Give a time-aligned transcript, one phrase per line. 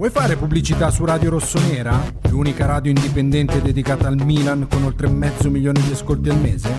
[0.00, 2.00] Vuoi fare pubblicità su Radio Rossonera?
[2.30, 6.76] L'unica radio indipendente dedicata al Milan con oltre mezzo milione di ascolti al mese?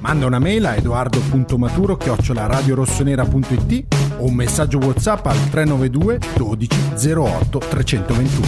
[0.00, 6.68] Manda una mail a edoardo.maturo chiocciolaradiorossonera.it o un messaggio WhatsApp al 392 12
[7.14, 8.46] 08 321.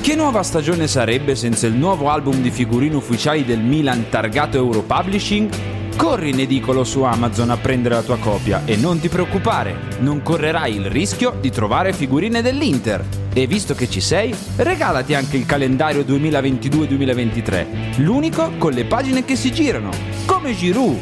[0.00, 4.82] Che nuova stagione sarebbe senza il nuovo album di figurine ufficiali del Milan targato Euro
[4.82, 5.85] Publishing?
[5.96, 10.20] Corri in edicolo su Amazon a prendere la tua copia e non ti preoccupare, non
[10.22, 13.02] correrai il rischio di trovare figurine dell'Inter.
[13.32, 19.36] E visto che ci sei, regalati anche il calendario 2022-2023, l'unico con le pagine che
[19.36, 19.88] si girano,
[20.26, 20.98] come Giroud.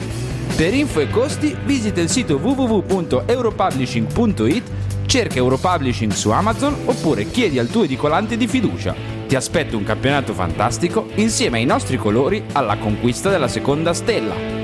[0.57, 4.63] Per info e costi visita il sito www.europublishing.it,
[5.07, 8.95] cerca Europublishing su Amazon oppure chiedi al tuo edicolante di fiducia.
[9.27, 14.64] Ti aspetta un campionato fantastico insieme ai nostri colori alla conquista della seconda stella.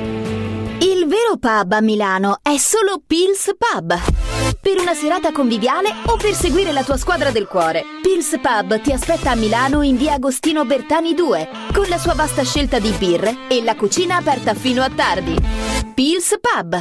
[1.10, 4.00] Vero pub a Milano è solo Pils Pub.
[4.60, 7.82] Per una serata conviviale o per seguire la tua squadra del cuore.
[8.00, 12.44] Pils Pub ti aspetta a Milano in via Agostino Bertani 2, con la sua vasta
[12.44, 15.34] scelta di birre e la cucina aperta fino a tardi.
[15.94, 16.80] Pils Pub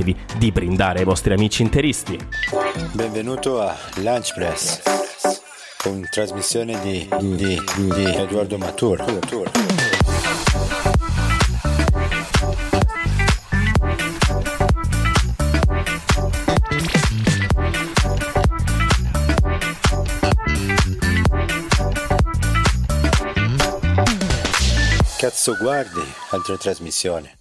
[0.01, 2.17] dimenticatevi di brindare ai vostri amici interisti.
[2.93, 4.81] Benvenuto a Lunch Press
[5.77, 9.19] con trasmissione di, di, di Edoardo Matur.
[25.17, 26.01] Cazzo guardi
[26.31, 27.40] altre trasmissioni?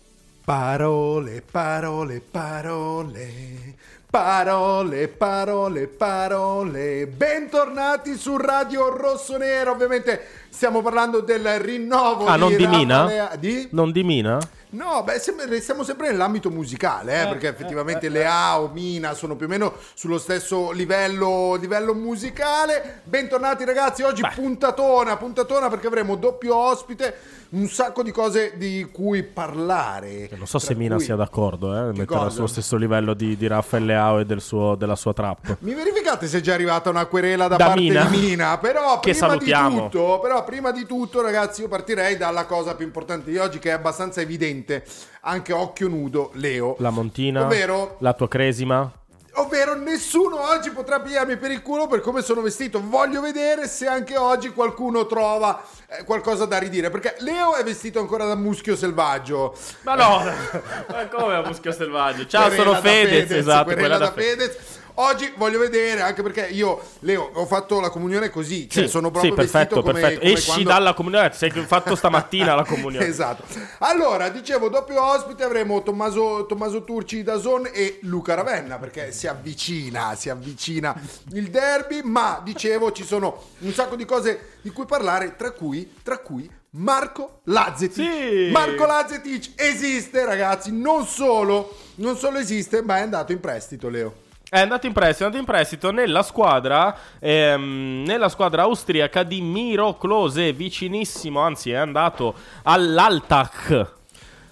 [0.50, 3.28] Parole, parole, parole.
[4.10, 7.06] Parole, parole, parole.
[7.06, 9.70] Bentornati su Radio Rossonero.
[9.70, 13.36] Ovviamente stiamo parlando del rinnovo Ah, di non di Mina?
[13.38, 13.68] Di?
[13.70, 14.40] Non di Mina?
[14.72, 19.47] No, beh, sempre- siamo sempre nell'ambito musicale, eh, perché effettivamente Lea o Mina sono più
[19.47, 23.00] o meno sullo stesso livello, livello musicale.
[23.03, 29.25] Bentornati ragazzi, oggi puntatona, puntatona perché avremo doppio ospite, un sacco di cose di cui
[29.25, 30.28] parlare.
[30.36, 32.30] Non so se Mina cui- sia d'accordo, eh, metterla cosa?
[32.30, 35.56] sullo stesso livello di, di Raffaele Leao e del suo- della sua trap.
[35.62, 38.04] Mi verificate se è già arrivata una querela da, Da parte Mina?
[38.04, 38.56] di Mina?
[38.59, 39.69] Però Che prima salutiamo.
[39.69, 43.59] di tutto, però prima di tutto, ragazzi, io partirei dalla cosa più importante di oggi,
[43.59, 44.59] che è abbastanza evidente,
[45.22, 46.76] anche a occhio nudo, Leo.
[46.78, 48.93] La Montina, Ovvero la tua Cresima.
[49.34, 52.82] Ovvero nessuno oggi potrà pigliarmi per il culo per come sono vestito.
[52.82, 56.91] Voglio vedere se anche oggi qualcuno trova eh, qualcosa da ridire.
[56.91, 59.56] Perché Leo è vestito ancora da muschio selvaggio.
[59.82, 60.25] Ma no,
[60.91, 62.27] ma come a muschio selvaggio?
[62.27, 64.54] Ciao, Querela sono da Fedez, esatto, quella da da Fedez.
[64.54, 64.79] Fedez.
[64.94, 68.68] Oggi voglio vedere, anche perché io, Leo, ho fatto la comunione così.
[68.68, 70.20] Cioè, Sì, sono proprio sì, perfetto, come, perfetto.
[70.20, 73.06] come Esci quando- dalla comunione, sei fatto stamattina la comunione.
[73.09, 73.44] esatto.
[73.78, 79.26] Allora, dicevo, doppio ospite avremo Tommaso, Tommaso Turci da Zon e Luca Ravenna, perché si
[79.26, 80.94] avvicina, si avvicina
[81.32, 85.92] il derby, ma dicevo, ci sono un sacco di cose di cui parlare, tra cui,
[86.03, 87.94] tra cui Marco Lazzetic.
[87.94, 88.50] Sì.
[88.53, 94.15] Marco Lazzetic esiste, ragazzi, non solo, non solo esiste, ma è andato in prestito, Leo.
[94.52, 99.41] È andato in prestito, è andato in prestito nella squadra, ehm, nella squadra austriaca di
[99.41, 103.92] Miro Klose, vicinissimo, anzi è andato all'Altach.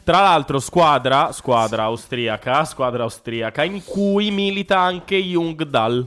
[0.05, 6.07] Tra l'altro squadra, squadra austriaca, squadra austriaca in cui milita anche Jungdal.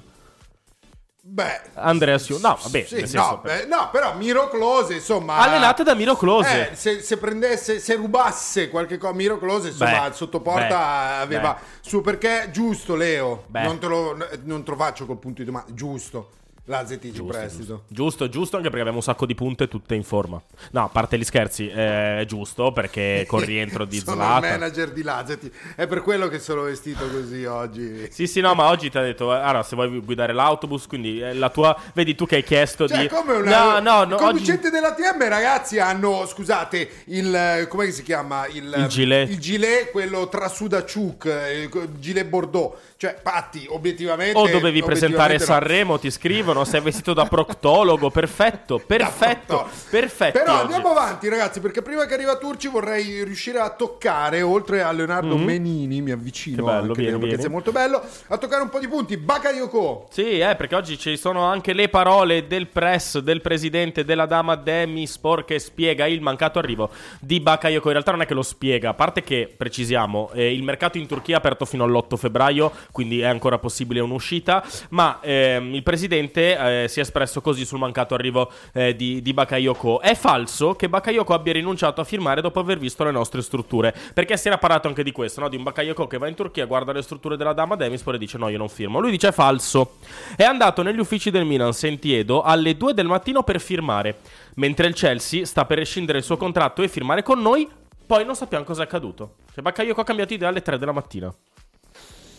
[1.33, 2.39] Beh, Andrea Siu.
[2.39, 5.37] No, vabbè, sì, no, beh, no, però Miro Close, insomma.
[5.37, 6.71] Allenate da Miro Close.
[6.71, 11.21] Eh, se, se prendesse, se rubasse qualche cosa, Miro Close, insomma, Beh, sotto porta beh,
[11.21, 11.87] aveva beh.
[11.87, 13.45] su perché giusto, Leo.
[13.47, 16.31] Non te, lo, non te lo faccio col punto di domanda, giusto.
[16.65, 17.83] La ZTG Giusto, prestito.
[17.87, 20.39] Giusto, giusto, anche perché abbiamo un sacco di punte tutte in forma.
[20.71, 24.49] No, a parte gli scherzi, è giusto perché col rientro di Sono il Zlatan.
[24.49, 25.51] manager di Lazeti.
[25.75, 28.07] È per quello che sono vestito così oggi.
[28.11, 31.19] Sì, sì, no, ma oggi ti ha detto, eh, allora, se vuoi guidare l'autobus, quindi
[31.19, 33.07] eh, la tua, vedi tu che hai chiesto Cioè, di...
[33.07, 34.23] come una, no, no, no, i oggi...
[34.23, 38.45] conducenti della TM, ragazzi, hanno, scusate, il, come si chiama?
[38.45, 39.29] Il, Il gilet.
[39.29, 42.77] Il gilet, quello tra Sudaciuk, il gilet Bordeaux.
[43.01, 44.37] Cioè, Patti, obiettivamente...
[44.37, 45.51] O dovevi presentare obiettivamente no.
[45.53, 50.37] Sanremo, ti scrivono, sei vestito da proctologo, perfetto, perfetto, perfetto.
[50.37, 50.61] Però oggi.
[50.61, 55.35] andiamo avanti, ragazzi, perché prima che arriva Turci vorrei riuscire a toccare, oltre a Leonardo
[55.35, 55.43] Mhm.
[55.43, 57.41] Menini, mi avvicino Che bello, anche vieni, perché vieni.
[57.41, 59.17] sei molto bello, a toccare un po' di punti.
[59.17, 60.05] Bakayoko.
[60.11, 64.53] Sì, eh, perché oggi ci sono anche le parole del press, del presidente, della dama
[64.55, 67.87] Demi Spor che spiega il mancato arrivo di Bakayoko.
[67.87, 71.07] In realtà non è che lo spiega, a parte che, precisiamo, eh, il mercato in
[71.07, 76.83] Turchia è aperto fino all'8 febbraio, quindi è ancora possibile un'uscita, ma ehm, il presidente
[76.83, 80.01] eh, si è espresso così sul mancato arrivo eh, di, di Bakayoko.
[80.01, 84.37] È falso che Bakayoko abbia rinunciato a firmare dopo aver visto le nostre strutture, perché
[84.37, 85.49] si era parlato anche di questo, no?
[85.49, 88.37] di un Bakayoko che va in Turchia, guarda le strutture della dama Demispor e dice
[88.37, 88.99] no, io non firmo.
[88.99, 89.97] Lui dice è falso.
[90.35, 94.19] È andato negli uffici del Milan Sentiedo alle 2 del mattino per firmare,
[94.55, 97.67] mentre il Chelsea sta per rescindere il suo contratto e firmare con noi,
[98.05, 99.35] poi non sappiamo cosa è accaduto.
[99.53, 101.33] Cioè Bakayoko ha cambiato idea alle 3 della mattina.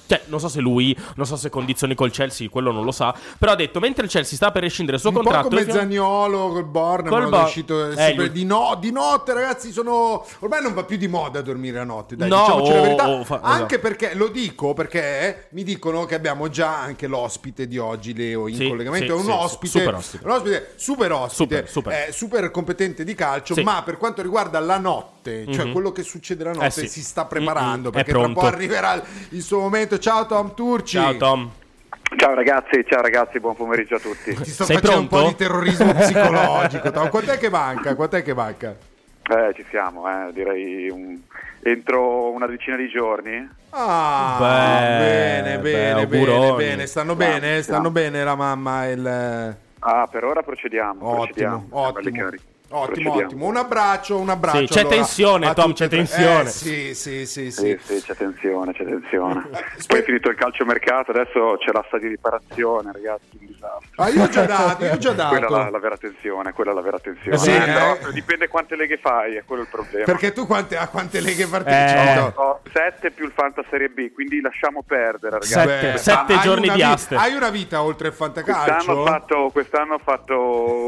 [0.07, 3.15] Cioè, non so se lui, non so se condizioni col Chelsea, quello non lo sa.
[3.39, 5.49] Però ha detto, mentre il Chelsea sta per rescindere il suo Un po' contratto...
[5.49, 8.91] come e fir- Zagnolo col Born, Col è Bo- uscito Eh, gli- di, no- di
[8.93, 9.73] notte, ragazzi.
[9.73, 12.17] Sono ormai non va più di moda dormire a notte.
[12.17, 13.09] Dai, No, diciamoci la o- verità.
[13.09, 13.81] o fa- anche esatto.
[13.81, 18.57] perché lo dico perché mi dicono che abbiamo già anche l'ospite di oggi, Leo, in
[18.57, 19.07] Sì, collegamento.
[19.07, 20.25] sì, è un sì, ospite, super ospite.
[20.25, 21.93] un ospite super ospite, Super, super.
[21.93, 23.55] eh, super competente di calcio.
[23.63, 25.73] Ma per quanto riguarda la notte, cioè Mhm.
[25.73, 26.89] quello che succede la notte, Eh sì.
[26.89, 29.99] si sta preparando Mm-mm, è perché tra un po' arriverà il- suo momento.
[29.99, 30.97] Ciao, Tom Turci.
[30.97, 31.51] Ciao Tom.
[32.17, 34.35] Ciao ragazzi, ciao ragazzi, buon pomeriggio a tutti.
[34.35, 35.25] Ti sto Sei facendo un pronto?
[35.25, 36.91] po' di terrorismo psicologico.
[36.91, 37.09] Tom.
[37.09, 37.95] Quant'è che manca?
[37.95, 38.77] Quant'è che manca?
[39.25, 41.19] Eh, ci siamo, eh, direi un-
[41.63, 43.49] entro una decina di giorni.
[43.71, 46.87] Ah, Beh, bene, beh, bene, bene, bene.
[46.87, 49.57] Stanno Siamo, bene, stanno bene la mamma e il...
[49.79, 51.07] Ah, per ora procediamo.
[51.07, 51.67] Ottimo, procediamo.
[51.71, 52.29] ottimo.
[52.73, 53.47] Ottimo, ottimo.
[53.47, 54.59] Un abbraccio, un abbraccio.
[54.59, 56.41] Sì, c'è allora, tensione, Tom, c'è tensione.
[56.43, 57.79] Eh, sì, sì, sì, sì.
[57.79, 59.49] Sì, sì, c'è tensione, c'è tensione.
[59.87, 63.89] Poi è finito il calciomercato, adesso c'è l'asta di riparazione, ragazzi, un disastro.
[63.97, 65.57] Ah, io ho già dato, io ho già Quella è dato.
[65.57, 67.37] la, la vera tensione, quella è la vera tensione.
[67.39, 67.65] Sì, Eh, eh.
[67.65, 70.05] però dipende quante leghe fai, è quello il problema.
[70.05, 72.09] Perché tu quante, a quante leghe partecipi?
[72.09, 72.15] Eh.
[72.15, 72.33] No.
[72.37, 75.53] Ho 7 più il Fanta Serie B, quindi lasciamo perdere, ragazzi.
[75.53, 77.15] Sette, sette giorni di aste.
[77.17, 78.93] Hai una vita oltre il Quest'anno fantacalcio?
[78.93, 80.35] ho fatto, quest'anno ho fatto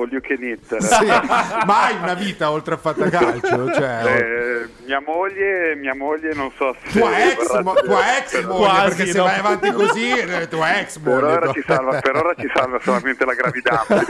[0.02, 0.76] all you can eat.
[0.78, 1.04] Sì,
[1.66, 3.73] ma hai una vita oltre il fantacalcio?
[3.75, 8.49] Cioè, Eh, mia moglie, mia moglie non so se tua ex, mo- tua ex però-
[8.53, 9.25] moglie, Quasi, perché se no.
[9.25, 11.21] vai avanti così, eh, tua ex moglie.
[11.21, 14.03] per ora, ci salva, per ora ci salva solamente la gravidanza.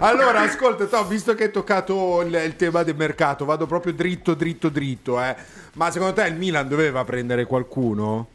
[0.00, 4.34] allora, ascolta, Tom, visto che hai toccato il, il tema del mercato, vado proprio dritto,
[4.34, 5.20] dritto, dritto.
[5.22, 5.34] Eh.
[5.74, 8.28] Ma secondo te il Milan doveva prendere qualcuno?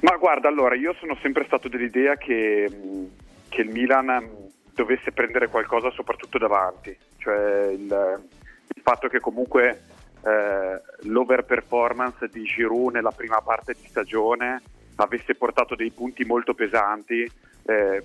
[0.00, 2.70] Ma guarda, allora, io sono sempre stato dell'idea che,
[3.48, 4.44] che il Milan
[4.76, 8.22] dovesse prendere qualcosa soprattutto davanti, cioè il,
[8.74, 9.84] il fatto che comunque
[10.22, 14.62] eh, l'overperformance di Giroud nella prima parte di stagione
[14.96, 17.28] avesse portato dei punti molto pesanti,
[17.64, 18.02] eh,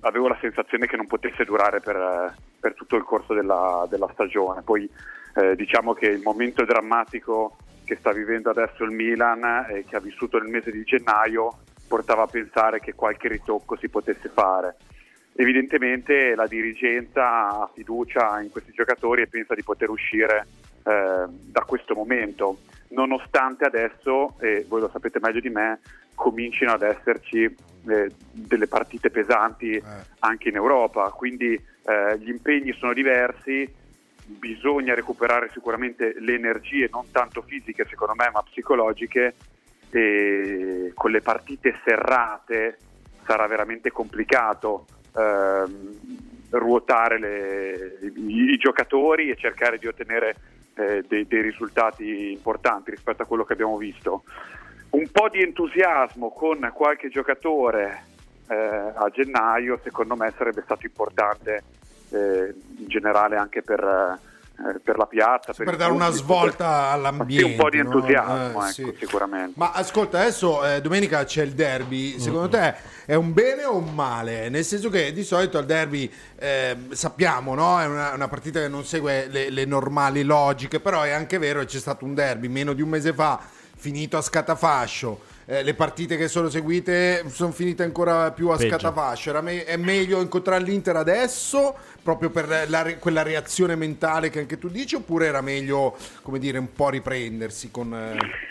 [0.00, 4.08] avevo la sensazione che non potesse durare per, eh, per tutto il corso della, della
[4.12, 4.62] stagione.
[4.62, 4.88] Poi
[5.34, 10.00] eh, diciamo che il momento drammatico che sta vivendo adesso il Milan e che ha
[10.00, 14.76] vissuto nel mese di gennaio portava a pensare che qualche ritocco si potesse fare.
[15.34, 20.46] Evidentemente la dirigenza ha fiducia in questi giocatori e pensa di poter uscire
[20.84, 22.58] eh, da questo momento,
[22.88, 25.80] nonostante adesso, e voi lo sapete meglio di me,
[26.14, 29.82] comincino ad esserci eh, delle partite pesanti
[30.20, 33.80] anche in Europa, quindi eh, gli impegni sono diversi,
[34.24, 39.34] bisogna recuperare sicuramente le energie non tanto fisiche secondo me ma psicologiche
[39.90, 42.78] e con le partite serrate
[43.26, 44.86] sarà veramente complicato
[46.50, 50.36] ruotare le- i, i giocatori e cercare di ottenere
[50.74, 54.24] eh, dei, dei risultati importanti rispetto a quello che abbiamo visto.
[54.90, 58.04] Un po' di entusiasmo con qualche giocatore
[58.48, 61.62] eh, a gennaio secondo me sarebbe stato importante
[62.10, 64.18] eh, in generale anche per,
[64.82, 65.52] per la piazza.
[65.52, 67.44] per il dare una svolta per- all'ambiente.
[67.46, 67.82] Sì, un po' di no?
[67.84, 68.94] entusiasmo, Eh, ecco, sì.
[68.98, 69.52] sicuramente.
[69.56, 72.18] Ma ascolta, adesso eh, domenica c'è il derby.
[72.18, 74.48] Secondo te è un bene o un male?
[74.48, 77.80] Nel senso che di solito al derby eh, sappiamo, no?
[77.80, 81.60] È una, una partita che non segue le, le normali logiche, però è anche vero
[81.60, 83.40] che c'è stato un derby meno di un mese fa,
[83.76, 85.30] finito a scatafascio.
[85.44, 89.30] Eh, le partite che sono seguite sono finite ancora più a Peggio.
[89.30, 94.38] Era me- è meglio incontrare l'Inter adesso, proprio per la re- quella reazione mentale che
[94.38, 97.92] anche tu dici, oppure era meglio, come dire, un po' riprendersi con...
[97.92, 98.50] eh,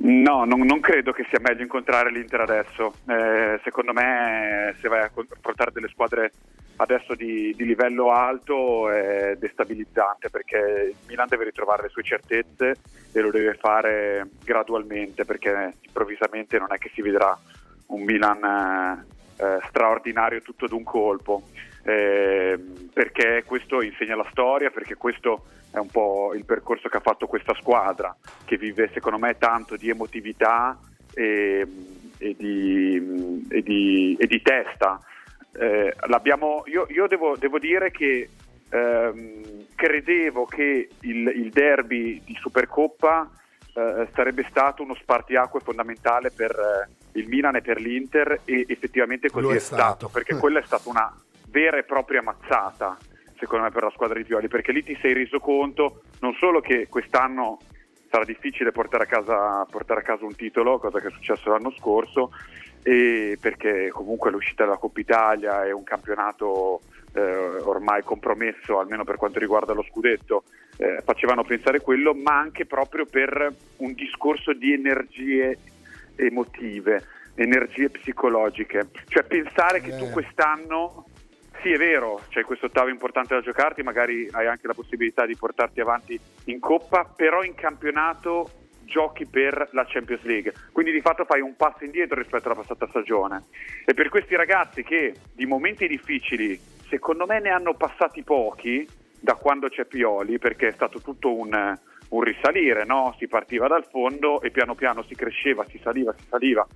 [0.00, 2.94] No, non, non credo che sia meglio incontrare l'Inter adesso.
[3.08, 6.30] Eh, secondo me, se vai a affrontare delle squadre
[6.78, 12.76] adesso di, di livello alto è destabilizzante perché il Milan deve ritrovare le sue certezze
[13.12, 17.36] e lo deve fare gradualmente perché improvvisamente non è che si vedrà
[17.86, 18.44] un Milan
[19.38, 21.42] eh, eh, straordinario tutto d'un colpo.
[21.84, 22.58] Eh,
[22.92, 27.26] perché questo insegna la storia, perché questo è un po' il percorso che ha fatto
[27.26, 30.78] questa squadra, che vive secondo me tanto di emotività
[31.14, 31.66] e,
[32.18, 35.00] e di, e di- e di testa.
[35.58, 38.28] Eh, l'abbiamo- io io devo, devo dire che
[38.70, 43.28] ehm, credevo che il, il derby di Supercoppa
[43.74, 49.30] eh, sarebbe stato uno spartiacque fondamentale per eh, il Milan e per l'Inter e effettivamente
[49.30, 50.08] così è, è stato, stato.
[50.08, 51.12] perché quella è stata una
[51.48, 52.96] vera e propria mazzata
[53.38, 56.60] secondo me per la squadra di Pioli perché lì ti sei reso conto non solo
[56.60, 57.58] che quest'anno
[58.10, 61.70] sarà difficile portare a casa, portare a casa un titolo, cosa che è successo l'anno
[61.72, 62.30] scorso,
[62.82, 66.80] perché comunque l'uscita dalla Coppa Italia è un campionato
[67.12, 70.44] eh, ormai compromesso, almeno per quanto riguarda lo scudetto,
[70.76, 75.58] eh, facevano pensare quello, ma anche proprio per un discorso di energie
[76.16, 77.04] emotive,
[77.34, 80.10] energie psicologiche, cioè pensare che tu Eh.
[80.10, 81.06] quest'anno
[81.60, 85.34] sì, è vero, c'è questo ottavo importante da giocarti, magari hai anche la possibilità di
[85.34, 88.48] portarti avanti in coppa, però in campionato
[88.88, 90.52] giochi per la Champions League.
[90.72, 93.44] Quindi di fatto fai un passo indietro rispetto alla passata stagione.
[93.84, 98.86] E per questi ragazzi che di momenti difficili, secondo me ne hanno passati pochi
[99.20, 101.78] da quando c'è Pioli, perché è stato tutto un,
[102.08, 103.14] un risalire, no?
[103.18, 106.66] Si partiva dal fondo e piano piano si cresceva, si saliva, si saliva.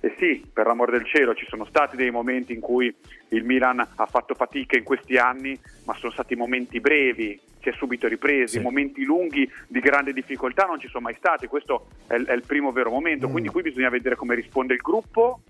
[0.00, 2.94] E sì, per l'amor del cielo, ci sono stati dei momenti in cui
[3.30, 7.72] il Milan ha fatto fatica in questi anni, ma sono stati momenti brevi, si è
[7.72, 8.62] subito ripresi, Sì.
[8.62, 12.70] momenti lunghi di grande difficoltà non ci sono mai stati, questo è, è il primo
[12.70, 15.40] vero momento, quindi qui bisogna vedere come risponde il gruppo,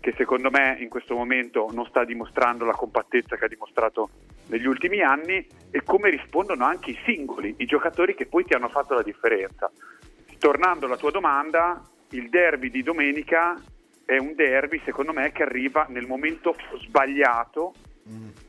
[0.00, 4.08] che secondo me in questo momento non sta dimostrando la compattezza che ha dimostrato
[4.48, 8.68] negli ultimi anni, e come rispondono anche i singoli, i giocatori che poi ti hanno
[8.68, 9.70] fatto la differenza.
[10.38, 13.54] Tornando alla tua domanda, il derby di domenica
[14.04, 17.74] è un derby, secondo me, che arriva nel momento sbagliato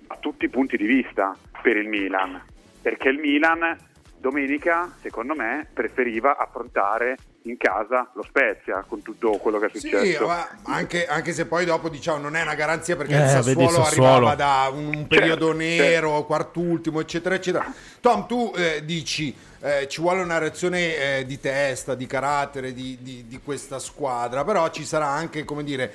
[0.07, 2.41] a tutti i punti di vista per il Milan.
[2.81, 3.77] Perché il Milan
[4.17, 9.79] domenica, secondo me, preferiva affrontare in casa lo Spezia con tutto quello che è Sì,
[9.89, 10.27] successo.
[10.27, 13.63] ma anche, anche se poi dopo diciamo non è una garanzia perché Eh, il vedi
[13.63, 14.27] Sassuolo Sassuolo.
[14.27, 17.65] arrivava da un periodo Certo, nero, quartultimo, eccetera, eccetera.
[17.99, 22.97] Tom, tu eh, dici eh, ci vuole una reazione eh, di testa, di carattere di,
[23.01, 25.91] di- di questa squadra, però ci sarà anche, come dire,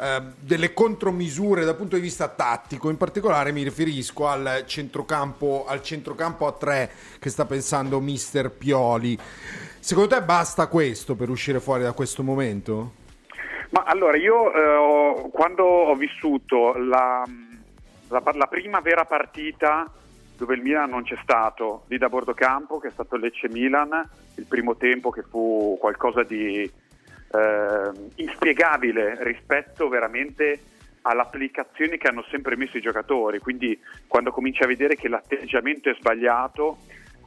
[0.00, 2.90] eh, delle contromisure dal punto di vista tattico.
[2.90, 9.18] In particolare mi riferisco al centrocampo, al centrocampo a tre che sta pensando mister Pioli.
[9.80, 12.92] Secondo te basta questo per uscire fuori da questo momento?
[13.70, 17.22] Ma allora, io eh, quando ho vissuto la,
[18.08, 19.90] la- la prima vera partita
[20.36, 24.44] dove il Milan non c'è stato, lì da bordo campo, che è stato Lecce-Milan, il
[24.44, 26.70] primo tempo che fu qualcosa di
[27.30, 30.60] eh, inspiegabile rispetto veramente
[31.02, 35.88] alle applicazioni che hanno sempre messo i giocatori, quindi quando cominci a vedere che l'atteggiamento
[35.90, 36.78] è sbagliato,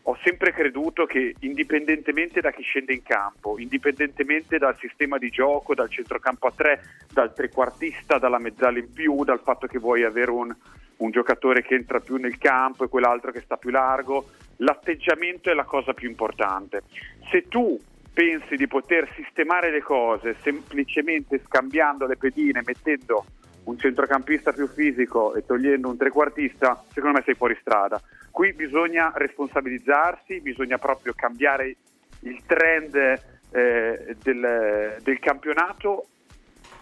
[0.03, 5.75] ho sempre creduto che indipendentemente da chi scende in campo, indipendentemente dal sistema di gioco,
[5.75, 6.81] dal centrocampo a tre,
[7.11, 10.55] dal trequartista, dalla mezzala in più, dal fatto che vuoi avere un,
[10.97, 15.53] un giocatore che entra più nel campo e quell'altro che sta più largo, l'atteggiamento è
[15.53, 16.81] la cosa più importante.
[17.29, 17.79] Se tu
[18.13, 23.25] pensi di poter sistemare le cose semplicemente scambiando le pedine, mettendo
[23.63, 28.01] un centrocampista più fisico e togliendo un trequartista, secondo me sei fuori strada.
[28.31, 31.75] Qui bisogna responsabilizzarsi, bisogna proprio cambiare
[32.21, 36.05] il trend eh, del, del campionato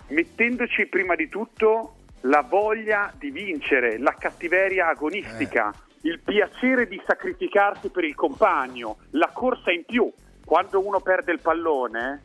[0.10, 7.90] mettendoci prima di tutto la voglia di vincere, la cattiveria agonistica, il piacere di sacrificarsi
[7.90, 10.12] per il compagno, la corsa in più.
[10.50, 12.24] Quando uno perde il pallone,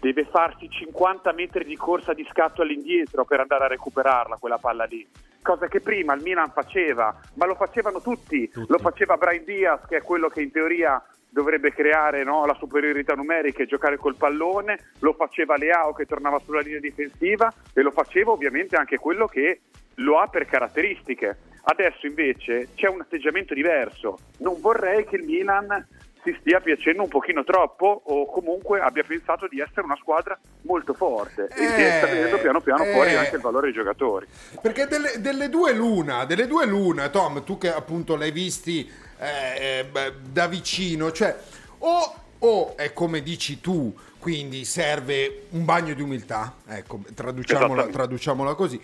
[0.00, 4.82] deve farsi 50 metri di corsa di scatto all'indietro per andare a recuperarla quella palla
[4.82, 5.06] lì.
[5.40, 8.50] Cosa che prima il Milan faceva, ma lo facevano tutti.
[8.66, 13.14] Lo faceva Brian Diaz, che è quello che in teoria dovrebbe creare no, la superiorità
[13.14, 17.92] numerica e giocare col pallone, lo faceva Leao che tornava sulla linea difensiva e lo
[17.92, 19.60] faceva ovviamente anche quello che
[19.94, 21.36] lo ha per caratteristiche.
[21.62, 24.18] Adesso invece c'è un atteggiamento diverso.
[24.38, 25.86] Non vorrei che il Milan
[26.28, 30.92] si stia piacendo un pochino troppo o comunque abbia pensato di essere una squadra molto
[30.92, 32.92] forte e che sta venendo piano piano eh.
[32.92, 34.26] fuori anche il valore dei giocatori.
[34.60, 39.86] Perché delle, delle due l'una, delle due l'una, Tom, tu che appunto l'hai visti eh,
[39.90, 41.34] beh, da vicino, cioè
[41.78, 48.54] o, o è come dici tu, quindi serve un bagno di umiltà, ecco, traduciamola, traduciamola
[48.54, 48.80] così.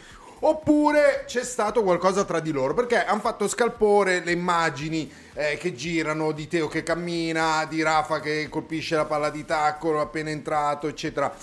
[0.46, 5.72] Oppure c'è stato qualcosa tra di loro perché hanno fatto scalpore le immagini eh, che
[5.72, 10.86] girano di Teo che cammina, di Rafa che colpisce la palla di tacco appena entrato,
[10.86, 11.34] eccetera.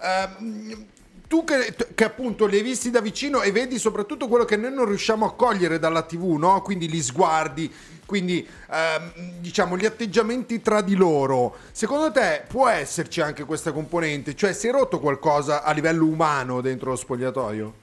[0.00, 0.86] Ehm,
[1.26, 4.72] tu che, che appunto li hai visti da vicino e vedi soprattutto quello che noi
[4.72, 6.62] non riusciamo a cogliere dalla TV, no?
[6.62, 7.72] Quindi gli sguardi,
[8.06, 11.56] quindi ehm, diciamo gli atteggiamenti tra di loro.
[11.72, 14.36] Secondo te può esserci anche questa componente?
[14.36, 17.82] Cioè si è rotto qualcosa a livello umano dentro lo spogliatoio?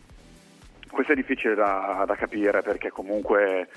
[0.91, 3.69] Questo è difficile da, da capire perché comunque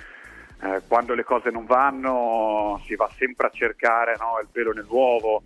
[0.63, 5.43] eh, quando le cose non vanno si va sempre a cercare no, il pelo nell'uovo,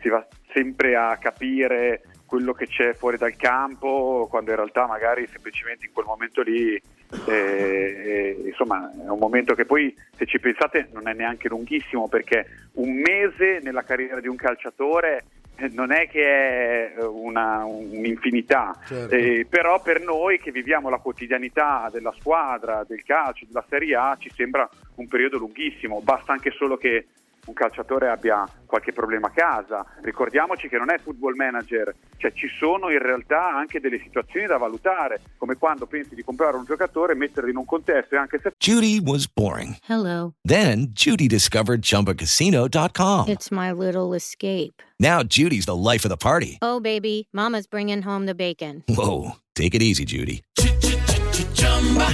[0.00, 2.02] si va sempre a capire
[2.32, 6.74] quello che c'è fuori dal campo, quando in realtà magari semplicemente in quel momento lì,
[6.74, 6.82] eh,
[7.28, 12.46] eh, insomma, è un momento che poi, se ci pensate, non è neanche lunghissimo, perché
[12.76, 15.24] un mese nella carriera di un calciatore
[15.70, 19.14] non è che è eh, una, un'infinità, Certo.
[19.14, 24.16] Eh, però per noi che viviamo la quotidianità della squadra, del calcio, della Serie A,
[24.18, 27.06] ci sembra un periodo lunghissimo, basta anche solo che
[27.46, 29.84] un calciatore abbia qualche problema a casa.
[30.02, 34.56] Ricordiamoci che non è football manager, cioè ci sono in realtà anche delle situazioni da
[34.56, 38.52] valutare, come quando pensi di comprare un giocatore, metterlo in un contesto e anche se
[38.58, 39.76] Judy was boring.
[39.86, 40.34] Hello.
[40.42, 43.28] Then Judy discovered ChumbaCasino.com.
[43.28, 44.82] It's my little escape.
[44.98, 46.58] Now Judy's the life of the party.
[46.62, 48.84] Oh, baby, Mama's bringing home the bacon.
[48.88, 50.42] Whoa, take it easy, Judy.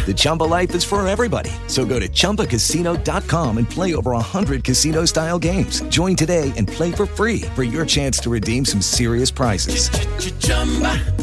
[0.07, 1.51] The Chumba life is for everybody.
[1.67, 5.83] So go to ChumbaCasino.com and play over 100 casino style games.
[5.91, 9.91] Join today and play for free for your chance to redeem some serious prizes.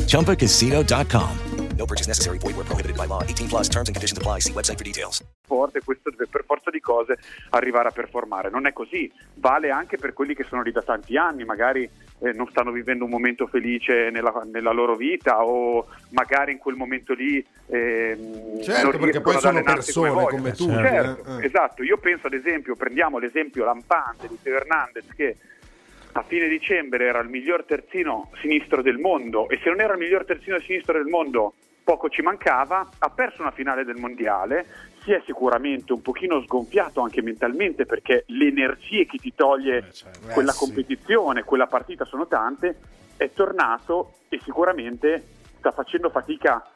[0.05, 1.39] ChumbaCasino.com.
[1.77, 2.37] No purchase necessary.
[2.37, 3.21] Void where prohibited by law.
[3.23, 4.39] 18 plus terms and conditions apply.
[4.39, 5.23] See website for details.
[5.45, 7.17] forte, questo deve per forza di cose
[7.51, 8.49] arrivare a performare.
[8.49, 12.31] Non è così, vale anche per quelli che sono lì da tanti anni, magari eh,
[12.31, 17.13] non stanno vivendo un momento felice nella, nella loro vita o magari in quel momento
[17.13, 20.27] lì ehm, Certo, non perché poi sono come persone vogliono.
[20.29, 21.45] come tu, Certo, eh, eh.
[21.45, 21.83] esatto.
[21.83, 25.35] Io penso ad esempio, prendiamo l'esempio lampante di Teo Hernandez che
[26.13, 29.99] a fine dicembre era il miglior terzino sinistro del mondo e se non era il
[29.99, 34.65] miglior terzino sinistro del mondo poco ci mancava, ha perso una finale del mondiale,
[35.05, 39.91] si è sicuramente un pochino sgonfiato anche mentalmente perché le energie che ti toglie
[40.33, 40.57] quella sì.
[40.57, 42.79] competizione, quella partita sono tante,
[43.15, 45.23] è tornato e sicuramente
[45.59, 46.67] sta facendo fatica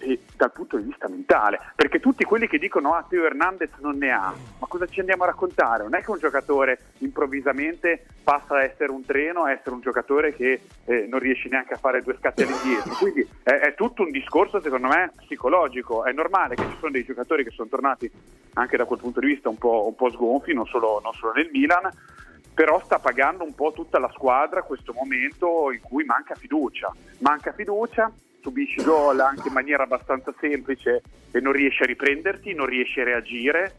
[0.00, 3.96] eh, dal punto di vista mentale, perché tutti quelli che dicono ah Teo Hernandez non
[3.96, 5.84] ne ha, ma cosa ci andiamo a raccontare?
[5.84, 10.34] Non è che un giocatore improvvisamente passa a essere un treno, a essere un giocatore
[10.34, 14.10] che eh, non riesce neanche a fare due scatti all'indietro, quindi è, è tutto un
[14.10, 18.10] discorso secondo me psicologico, è normale che ci sono dei giocatori che sono tornati
[18.54, 21.32] anche da quel punto di vista un po', un po' sgonfi, non solo, non solo
[21.32, 21.88] nel Milan,
[22.52, 26.92] però sta pagando un po' tutta la squadra questo momento in cui manca fiducia.
[27.18, 32.66] Manca fiducia, subisci gol anche in maniera abbastanza semplice e non riesci a riprenderti, non
[32.66, 33.74] riesci a reagire.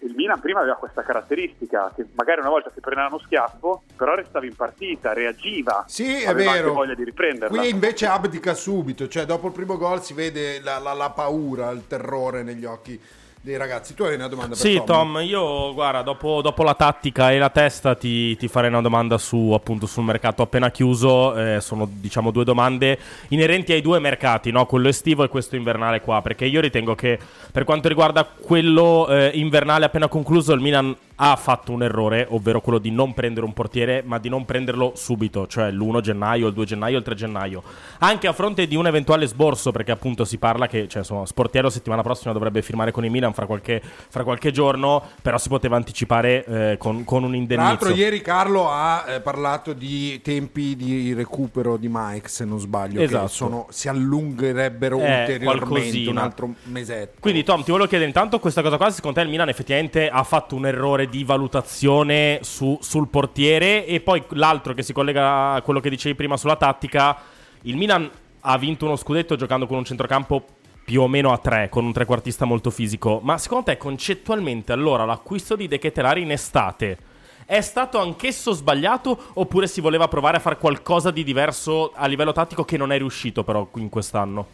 [0.00, 4.14] Il Milan prima aveva questa caratteristica, che magari una volta si prendeva uno schiaffo, però
[4.14, 6.74] restava in partita, reagiva, Sì, è aveva vero.
[6.74, 7.56] voglia di riprenderla.
[7.58, 11.70] Qui invece abdica subito, cioè dopo il primo gol si vede la, la- la paura,
[11.70, 13.00] il terrore negli occhi
[13.44, 13.92] dei ragazzi.
[13.92, 14.86] Tu hai una domanda per Sì, Tom?
[14.86, 19.18] Tom, io guarda, dopo, dopo la tattica e la testa ti, ti farei una domanda
[19.18, 21.36] su, appunto, sul mercato appena chiuso.
[21.36, 24.64] Eh, sono diciamo due domande inerenti ai due mercati, no?
[24.64, 26.22] quello estivo e questo invernale qua.
[26.22, 27.18] Perché io ritengo che
[27.52, 32.60] per quanto riguarda quello eh, invernale appena concluso, il Milan ha fatto un errore, ovvero
[32.60, 36.52] quello di non prendere un portiere, ma di non prenderlo subito, cioè l'1 gennaio, il
[36.54, 37.62] 2 gennaio, il 3 gennaio.
[38.00, 41.70] Anche a fronte di un eventuale sborso, perché appunto si parla che cioè, insomma, Sportiero
[41.70, 45.76] settimana prossima dovrebbe firmare con il Milan fra qualche, fra qualche giorno, però si poteva
[45.76, 47.68] anticipare eh, con, con un Tra indennizzo.
[47.68, 53.00] l'altro ieri Carlo ha eh, parlato di tempi di recupero di Mike, se non sbaglio,
[53.00, 53.26] Esatto.
[53.26, 56.10] che sono- si allungherebbero Eh, ulteriormente qualcosina.
[56.10, 57.18] un altro mesetto.
[57.20, 60.22] Quindi Tom, ti volevo chiedere intanto questa cosa qua, secondo te il Milan effettivamente ha
[60.22, 65.52] fatto un errore parole di valutazione su- sul portiere e poi l'altro che si collega
[65.52, 67.16] a quello che dicevi prima sulla tattica,
[67.62, 70.44] il Milan ha vinto uno scudetto giocando con un centrocampo
[70.84, 75.04] più o meno a tre, con un trequartista molto fisico, ma secondo te concettualmente allora
[75.04, 76.98] l'acquisto di De Ketelare in estate
[77.46, 82.32] è stato anch'esso sbagliato oppure si voleva provare a fare qualcosa di diverso a livello
[82.32, 84.46] tattico che non è riuscito però in quest'anno?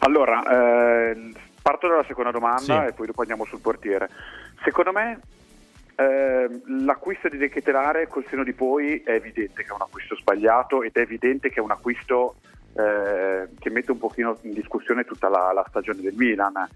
[0.00, 1.32] Allora, eh,
[1.62, 2.88] parto dalla seconda domanda Sì.
[2.88, 4.08] e poi dopo andiamo sul portiere.
[4.64, 5.20] Secondo me
[6.02, 7.50] eh, l'acquisto di De
[8.08, 11.60] col seno di poi è evidente che è un acquisto sbagliato ed è evidente che
[11.60, 12.36] è un acquisto
[12.74, 16.68] eh, che mette un pochino in discussione tutta la, la stagione del Milan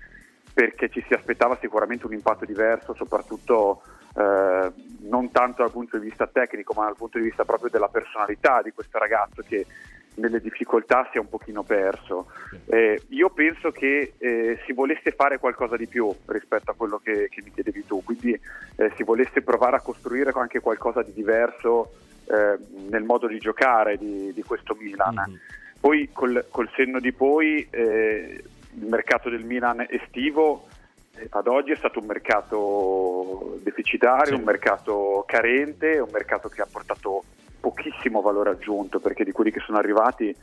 [0.52, 3.82] perché ci si aspettava sicuramente un impatto diverso, soprattutto
[4.16, 7.88] eh, non tanto dal punto di vista tecnico, ma dal punto di vista proprio della
[7.88, 9.66] personalità di questo ragazzo che
[10.16, 12.30] nelle difficoltà si è un pochino perso.
[12.66, 17.28] Eh, io penso che eh, si volesse fare qualcosa di più rispetto a quello che,
[17.30, 18.38] che mi chiedevi tu, quindi
[18.76, 21.92] eh, si volesse provare a costruire anche qualcosa di diverso
[22.26, 25.38] eh, nel modo di giocare di, di questo Milan.
[25.78, 28.42] Poi col, col senno di poi eh,
[28.74, 30.66] il mercato del Milan estivo
[31.16, 36.68] eh, ad oggi è stato un mercato deficitario, un mercato carente, un mercato che ha
[36.70, 37.24] portato
[37.70, 40.34] pochissimo valore aggiunto perché di quelli che sono arrivati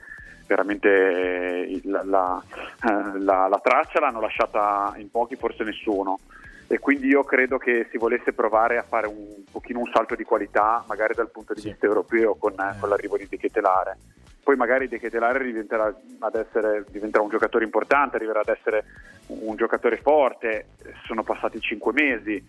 [0.45, 2.43] veramente eh, la, la-
[2.83, 6.19] eh, la- la traccia l'hanno lasciata in pochi, forse nessuno.
[6.67, 10.23] E quindi io credo che si volesse provare a fare un pochino un salto di
[10.23, 13.97] qualità, magari dal punto di vista europeo, con, con l'arrivo di De Ketelare.
[14.43, 18.83] Poi magari De Ketelare diventerà, ad essere, diventerà un giocatore importante, arriverà ad essere
[19.27, 20.65] un giocatore forte.
[21.05, 22.43] Sono passati cinque mesi,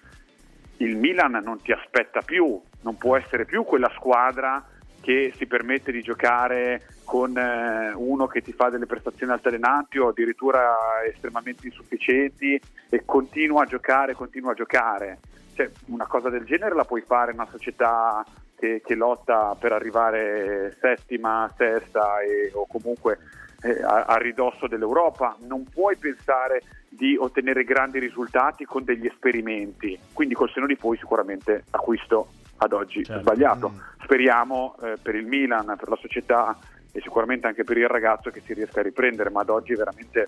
[0.79, 4.65] il Milan non ti aspetta più, non può essere più quella squadra
[5.01, 10.09] che si permette di giocare con eh, uno che ti fa delle prestazioni altalenanti o
[10.09, 12.59] addirittura estremamente insufficienti
[12.89, 15.19] e continua a giocare, continua a giocare.
[15.55, 18.25] Cioè, una cosa del genere la puoi fare in una società
[18.57, 23.19] che, che lotta per arrivare settima, sesta e- o comunque
[23.63, 25.37] eh, a, a ridosso dell'Europa.
[25.41, 26.63] Non puoi pensare
[26.95, 29.99] di ottenere grandi risultati con degli esperimenti.
[30.13, 32.29] Quindi col seno di poi sicuramente acquisto
[32.59, 33.73] ad oggi sbagliato.
[34.03, 36.57] Speriamo eh, per il Milan, per la società
[36.93, 39.77] e sicuramente anche per il ragazzo che si riesca a riprendere, ma ad oggi è
[39.77, 40.27] veramente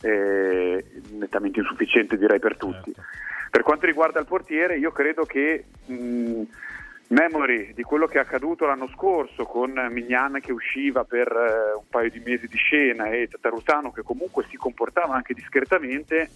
[0.00, 2.94] eh, nettamente insufficiente direi per tutti.
[3.50, 6.42] Per quanto riguarda il portiere, io credo che mh,
[7.08, 11.84] memory di quello che è accaduto l'anno scorso con Mignan che usciva per eh, un
[11.88, 16.28] paio di mesi di scena e Tatarusano che comunque si comportava anche discretamente,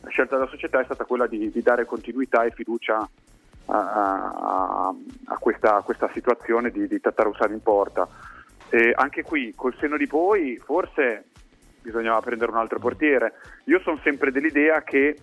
[0.00, 3.08] la scelta della società è stata quella di, di dare continuità e fiducia
[3.66, 4.94] a, a-
[5.26, 8.08] a questa, a questa situazione di, di Tatarusano in porta.
[8.70, 11.24] E anche qui, col seno di poi, forse
[11.80, 13.34] bisognava prendere un altro portiere.
[13.64, 15.16] Io sono sempre dell'idea che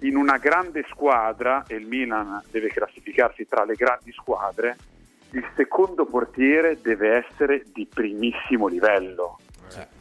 [0.00, 4.76] in una grande squadra, e il Milan deve classificarsi tra le grandi squadre,
[5.32, 9.38] il secondo portiere deve essere di primissimo livello.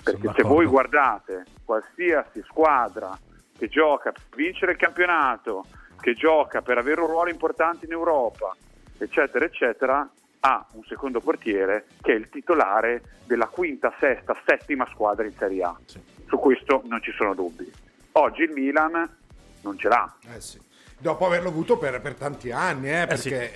[0.03, 3.15] Perché se voi guardate qualsiasi squadra
[3.55, 5.65] che gioca per vincere il campionato,
[5.99, 8.55] che gioca per avere un ruolo importante in Europa,
[8.97, 10.09] eccetera, eccetera,
[10.39, 15.63] ha un secondo portiere che è il titolare della quinta, sesta, settima squadra in Serie
[15.63, 15.77] A.
[16.27, 17.69] Su questo non ci sono dubbi.
[18.13, 19.17] Oggi il Milan
[19.69, 20.13] non ce l'ha.
[20.35, 20.59] Eh sì.
[21.01, 23.29] Dopo averlo avuto per, per tanti anni, eh, sì.
[23.29, 23.55] perché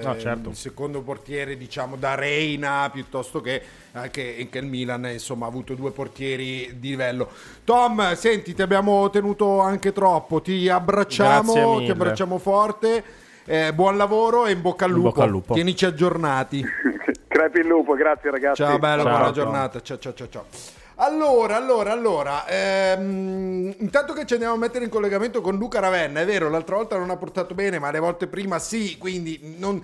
[0.00, 0.48] eh, No, certo.
[0.48, 5.48] il secondo portiere, diciamo, da Reina, piuttosto che anche, anche il Milan, eh, insomma, ha
[5.48, 7.28] avuto due portieri di livello.
[7.62, 13.04] Tom, senti, ti abbiamo tenuto anche troppo, ti abbracciamo, ti abbracciamo forte,
[13.44, 15.08] eh, buon lavoro e in bocca al In lupo.
[15.10, 15.54] bocca al lupo.
[15.54, 16.64] Tienici aggiornati.
[17.28, 18.62] Crepi il lupo, grazie ragazzi.
[18.64, 19.32] Ciao bello, Ciao, buona ciao.
[19.32, 19.80] giornata.
[19.80, 20.79] Ciao ciao ciao ciao.
[21.02, 26.20] Allora, allora, allora, ehm, intanto che ci andiamo a mettere in collegamento con Luca Ravenna,
[26.20, 29.82] è vero, l'altra volta non ha portato bene, ma le volte prima sì, quindi non...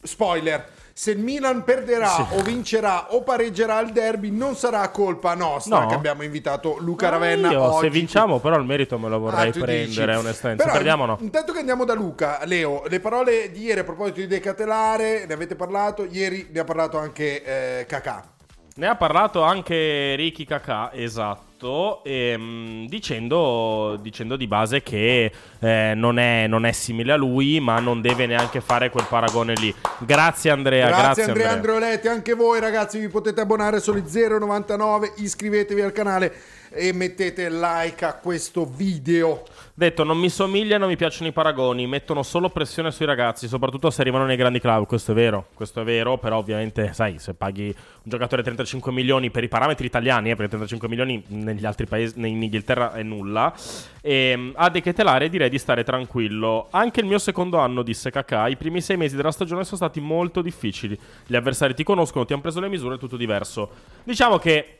[0.00, 5.80] Spoiler, se il Milan perderà o vincerà o pareggerà il derby non sarà colpa nostra
[5.80, 5.86] No.
[5.88, 7.80] che abbiamo invitato Luca Ah, Ravenna io, oggi.
[7.86, 10.00] se vinciamo, però il merito me lo vorrei Ah, prendere, dici.
[10.00, 10.62] onestamente.
[10.62, 11.18] Però, perdiamo, no.
[11.20, 15.34] Intanto che andiamo da Luca, Leo, le parole di ieri a proposito di Decatelare, ne
[15.34, 17.42] avete parlato, ieri ne ha parlato anche
[17.80, 18.34] eh, Kakà.
[18.78, 26.20] Ne ha parlato anche Ricky Kakà, esatto, ehm, dicendo, dicendo di base che eh, non,
[26.20, 29.74] è, non è simile a lui, ma non deve neanche fare quel paragone lì.
[29.98, 31.72] Grazie Andrea, Grazie, grazie, Andrea Andrea.
[31.74, 36.32] Andreoletti, anche voi ragazzi vi potete abbonare solo 0,99, iscrivetevi al canale
[36.70, 39.44] e mettete like a questo video.
[39.74, 43.90] Detto, non mi somiglia, non mi piacciono i paragoni, mettono solo pressione sui ragazzi, soprattutto
[43.90, 47.34] se arrivano nei grandi club, questo è vero, questo è vero, però ovviamente, sai, se
[47.34, 51.86] paghi un giocatore 35 milioni per i parametri italiani, eh, perché 35 milioni negli altri
[51.86, 53.54] paesi, in Inghilterra è nulla.
[54.00, 56.66] E, a De Ketelare direi di stare tranquillo.
[56.70, 60.00] Anche il mio secondo anno, disse Kakà, i primi sei mesi della stagione sono stati
[60.00, 60.98] molto difficili.
[61.24, 63.70] Gli avversari ti conoscono, ti hanno preso le misure, è tutto diverso.
[64.02, 64.77] Diciamo che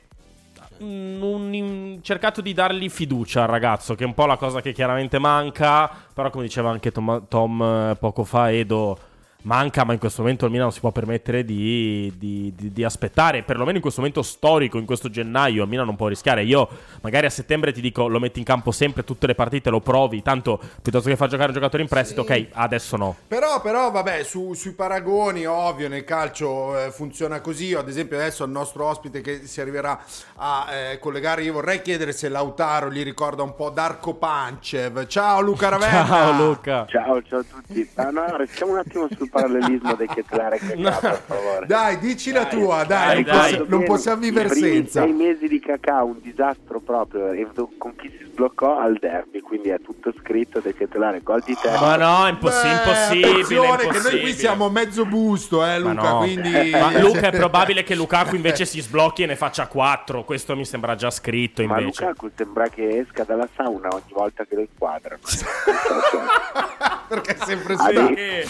[0.82, 4.60] mm, un- in- cercato di dargli fiducia al ragazzo, che è un po' la cosa
[4.60, 5.90] che chiaramente manca.
[6.14, 8.98] Però, come diceva anche Tom, Tom, eh, poco fa, Edo.
[9.42, 12.85] Manca, ma in questo momento il Milan non si può permettere di, di- di- di
[12.85, 13.44] aspettare.
[13.44, 16.42] Perlomeno in questo momento storico, in questo gennaio, il Milan non può rischiare.
[16.42, 16.68] Io
[17.03, 20.22] magari a settembre ti dico lo metti in campo sempre, tutte le partite, lo provi.
[20.22, 23.14] Tanto piuttosto che far giocare un giocatore in prestito, ok, adesso no.
[23.29, 27.74] Però, però, vabbè, su- sui paragoni, ovvio, nel calcio eh, funziona così.
[27.74, 29.98] Ad esempio, adesso al nostro ospite che si arriverà
[30.35, 35.07] a eh, collegare, io vorrei chiedere se Lautaro gli ricorda un po' Darko Pancev.
[35.07, 36.05] Ciao Luca Ravenna.
[36.07, 36.87] Ciao Luca.
[36.88, 37.88] Ciao, ciao a tutti.
[37.94, 41.66] Ah, no, restiamo un attimo sul parallelismo dei Ketlare che per favore.
[41.66, 45.02] Dai, dici la tua, dai, non, Ricordo possi- non possiamo vivere senza.
[45.02, 47.32] sei mesi di cacao, un disastro proprio.
[47.32, 47.46] E
[47.78, 51.70] con chi si sbloccò al derby, quindi è tutto scritto del Ketlare, gol di te.
[51.70, 53.30] Ma no, è impossi- Beh, impossibile.
[53.30, 54.20] attenzione, che noi impossibile.
[54.22, 56.08] qui siamo mezzo busto, eh, Ma Luca.
[56.10, 56.18] no.
[56.18, 56.70] Quindi...
[56.70, 60.24] Ma Luca è probabile che Lukaku invece si sblocchi e ne faccia 4.
[60.24, 62.04] Questo mi sembra già scritto Ma invece.
[62.04, 65.18] Lukaku sembra che esca dalla sauna ogni volta che lo inquadra.
[67.08, 68.14] Perché è sempre Ha sudato.
[68.14, 68.44] dei,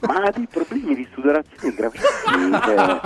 [0.00, 2.52] ma, ha dei problemi di sudorazione gravissimi.
[2.64, 3.00] cioè.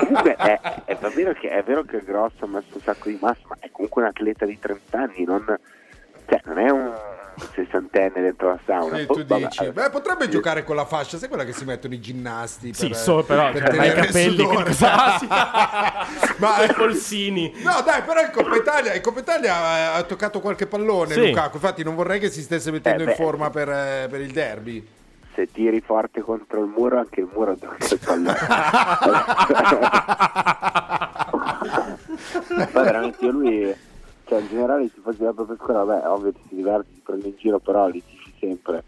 [0.00, 3.18] comunque è, è vero che, è vero che il grosso ha messo un sacco di
[3.20, 5.44] massa, ma è comunque un atleta di 30 anni, non,
[6.28, 6.92] cioè, non è un
[7.54, 8.96] sessantenne dentro la sauna.
[8.96, 11.52] Sì, Poi, tu vabbè, dici, allora, beh, potrebbe giocare con la fascia, sai quella che
[11.52, 15.18] si mettono i ginnasti per, Sì, so, però, per cioè, ma i capelli che cosa-
[15.18, 15.26] sì.
[16.38, 17.52] Ma I polsini.
[17.62, 21.26] No, dai, però il Coppa Italia, il Coppa Italia ha, ha toccato qualche pallone, Sì.
[21.26, 21.56] Lukaku.
[21.56, 24.86] Infatti, non vorrei che si stesse mettendo Eh, in forma per, eh, per il derby.
[25.36, 28.34] Se tiri forte contro il muro, anche il muro tocca il pallone.
[32.72, 33.74] Poi veramente lui,
[34.24, 37.28] cioè in generale i tifosi della propria squadra, vabbè, ovvio che si diverti, si prende
[37.28, 38.84] in giro, però li tifi sempre.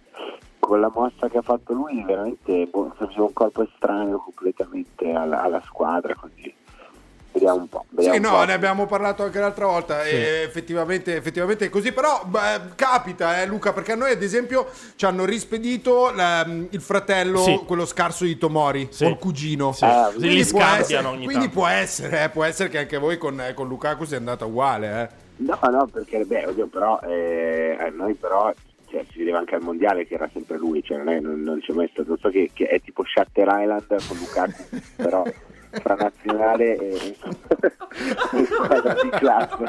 [0.58, 5.42] Con la mossa che ha fatto lui, veramente boh, faceva un colpo estraneo completamente alla,
[5.42, 6.54] alla squadra, così.
[7.30, 7.84] Vediamo un po'.
[7.90, 8.44] Vediamo Sì, un no, po'.
[8.44, 10.02] ne abbiamo parlato anche l'altra volta.
[10.04, 11.92] E effettivamente, effettivamente è così.
[11.92, 16.80] Però beh, capita, eh, Luca, perché a noi, ad esempio, ci hanno rispedito la- il
[16.80, 17.60] fratello, Sì.
[17.66, 19.04] quello scarso di Tomori, Sì.
[19.04, 19.72] o il cugino.
[19.72, 19.86] Sì.
[19.86, 21.50] Sì, Quindi può essere, ogni quindi tanto.
[21.50, 25.02] può essere, eh, può essere che anche voi con, eh, con Lukaku sia andata uguale.
[25.02, 25.26] Eh.
[25.44, 28.52] No, no, perché beh, oddio, però eh, a noi però
[28.90, 31.60] cioè, si vedeva anche al mondiale che era sempre lui, cioè non, è, non, non
[31.60, 34.64] c'è mai stato, non so che, che è tipo Shatter Island con Lukaku,
[34.96, 35.22] però
[35.70, 37.16] fra nazionale e
[38.32, 39.64] e squadra di classe.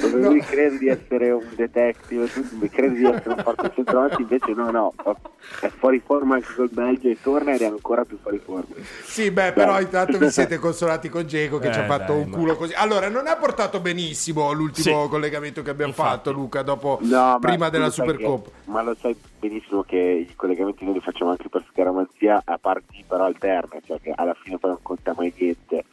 [0.00, 2.28] Dove lui crede di essere un detective,
[2.70, 4.94] crede di essere un forte centravanti, invece no, no,
[5.60, 8.74] è fuori forma anche col Belgio e torna ed è ancora più fuori forma.
[9.04, 12.22] Sì, beh, però intanto vi siete consolati con Geco che Eh, ci ha fatto dai,
[12.22, 12.72] un ma- culo così.
[12.74, 15.08] Allora, non ha portato benissimo l'ultimo Sì.
[15.08, 16.08] collegamento che abbiamo Infatti.
[16.10, 18.50] fatto, Luca, dopo No, ma prima della Supercoppa.
[18.64, 19.96] ma lo sai benissimo che
[20.28, 24.34] i collegamenti noi li facciamo anche per scaramanzia a parti però alterne, cioè che alla
[24.34, 25.84] fine poi non conta mai niente.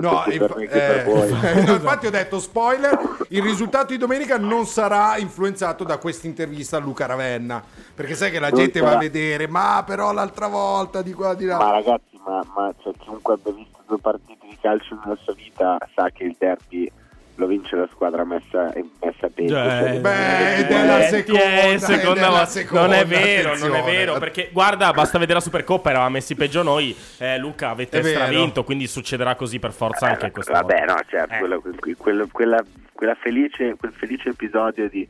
[0.00, 1.04] No, inf- eh,
[1.66, 6.76] no, infatti ho detto spoiler, il risultato di domenica non sarà influenzato da questa intervista
[6.76, 7.62] a Luca Ravenna,
[7.94, 9.00] perché sai che la Non gente va a sarà.
[9.00, 11.56] vedere, ma però l'altra volta di qua di là.
[11.56, 15.78] Ma ragazzi, ma, ma cioè, chiunque abbia visto due partite di calcio nella sua vita
[15.94, 16.92] sa che il derby
[17.36, 19.54] lo vince la squadra messa, messa peggio.
[19.54, 23.48] Cioè, Beh, ed è eh, la eh, seconda, eh, seconda è seconda, non è vero,
[23.56, 23.82] non è attenzione.
[23.82, 24.18] vero.
[24.18, 26.94] Perché guarda, basta vedere la Supercoppa, eravamo messi peggio noi.
[27.18, 28.20] Eh, Luca, avete È vero.
[28.20, 30.92] stravinto, quindi succederà così per forza anche questa Vabbè, volta.
[30.94, 31.38] no, certo, Eh.
[31.38, 31.62] quello-
[31.96, 35.08] quello- quella, quella felice, quel felice episodio di,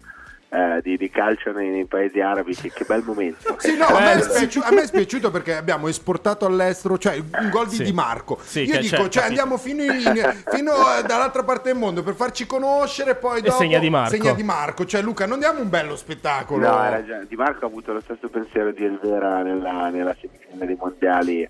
[0.55, 3.57] eh, di, di calcio nei, nei paesi arabi, che, che bel momento.
[3.59, 6.99] Sì, no, a me, è Eh, spiaciuto, a me è spiaciuto perché abbiamo esportato all'estero,
[6.99, 7.85] cioè un gol di Sì.
[7.85, 8.39] Di Marco.
[8.43, 9.93] Sì, Io dico, cioè andiamo fino, in-
[10.53, 14.11] fino, eh, dall'altra parte del mondo per farci conoscere, poi E dopo segna Di Marco.
[14.11, 14.85] segna Di Marco.
[14.85, 16.69] Cioè Luca, non diamo un bello spettacolo.
[16.69, 20.52] No, era già- Di Marco ha avuto lo stesso pensiero di Elvera nella, nella semifinale
[20.53, 21.49] dei mondiali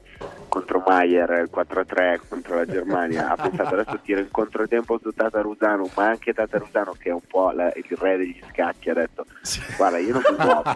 [0.48, 3.28] contro Maier, il 4-3 contro la Germania.
[3.30, 7.50] Ha pensato adesso tiro in controtempo su Tatarusano, ma anche Tatarusano che è un po'
[7.52, 9.24] la- il re degli scacchi ha detto
[9.76, 10.62] guarda io non mi muovo.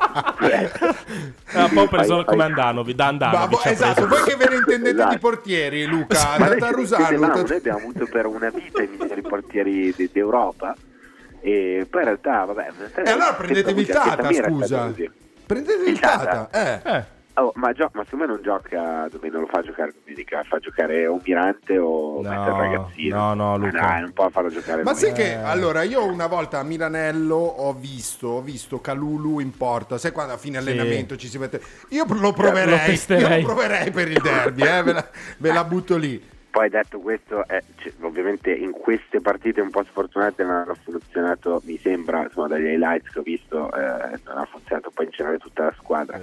[1.47, 3.57] È un po' preso Fai- come fai- Andanovi, da Andanovi.
[3.63, 5.13] ha esatto, voi che ve ne intendete Esatto.
[5.15, 7.19] di portieri, Luca, Ma noi Tatarusano.
[7.21, 10.75] Tat- noi abbiamo avuto per una vita i migliori portieri de- d'Europa
[11.41, 12.69] e poi in realtà vabbè
[13.05, 14.93] E allora prendetevi il Tata, scusa.
[15.47, 16.81] Prendetevi il Tata, eh.
[16.97, 17.05] Eh.
[17.39, 20.59] Oh, ma, gio- ma secondo me non gioca domenica, non lo fa giocare domenica, fa
[20.59, 23.15] giocare o Mirante o No, il ragazzino.
[23.17, 23.79] no, no, Ma Luca.
[23.79, 27.75] dai, non può farlo giocare Ma sai che allora io una volta a Milanello ho
[27.75, 30.67] visto, ho visto Calulu in porta, sai quando a fine Sì.
[30.67, 34.83] allenamento ci si mette Io lo proverei, Lo io lo proverei per il derby, eh,
[34.83, 36.35] ve, la, ve la butto lì.
[36.51, 41.61] Poi detto questo, eh, c- ovviamente in queste partite un po' sfortunate non hanno funzionato,
[41.67, 45.37] mi sembra, insomma, dagli highlights che ho visto, eh, non ha funzionato poi in generale
[45.37, 46.19] tutta la squadra,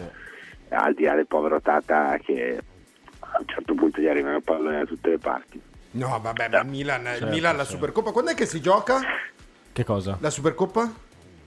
[0.73, 2.59] al di là del povero Tata che
[3.19, 5.61] a un certo punto gli arrivano il pallone da tutte le parti.
[5.91, 7.71] No, vabbè, ma il Milan, il Certo, Milan la sì.
[7.73, 8.99] Supercoppa, quando è che si gioca?
[9.71, 10.17] Che cosa?
[10.19, 10.91] La Supercoppa?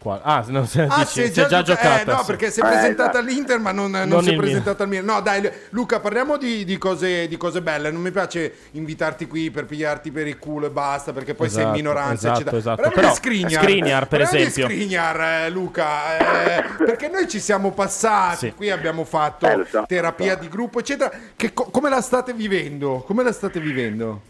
[0.06, 2.00] Qua- Ah, no, se, Ah, dici, si è si è già gioca- giocata.
[2.00, 2.24] Eh, no, sì.
[2.26, 3.18] perché si è presentata esatto.
[3.26, 5.04] all'Inter, ma non, non Non si è presentata al Milan.
[5.04, 7.90] No, dai, Luca, parliamo di, di cose, di cose belle.
[7.90, 11.62] Non mi piace invitarti qui per pigliarti per il culo e basta, perché poi sei
[11.62, 12.56] in Esatto, minoranza, esatto, eccetera.
[12.58, 12.76] esatto.
[12.82, 13.62] Parliamo Però, di Skriniar.
[13.64, 14.64] Skriniar, per Parliamo esempio.
[14.76, 18.52] Skriniar, eh, Luca, eh, perché noi ci siamo passati, Sì.
[18.54, 20.40] qui abbiamo fatto Eh, so, terapia so.
[20.40, 21.10] di gruppo, eccetera.
[21.34, 23.02] Che co- come la state vivendo?
[23.04, 24.20] Come la state vivendo?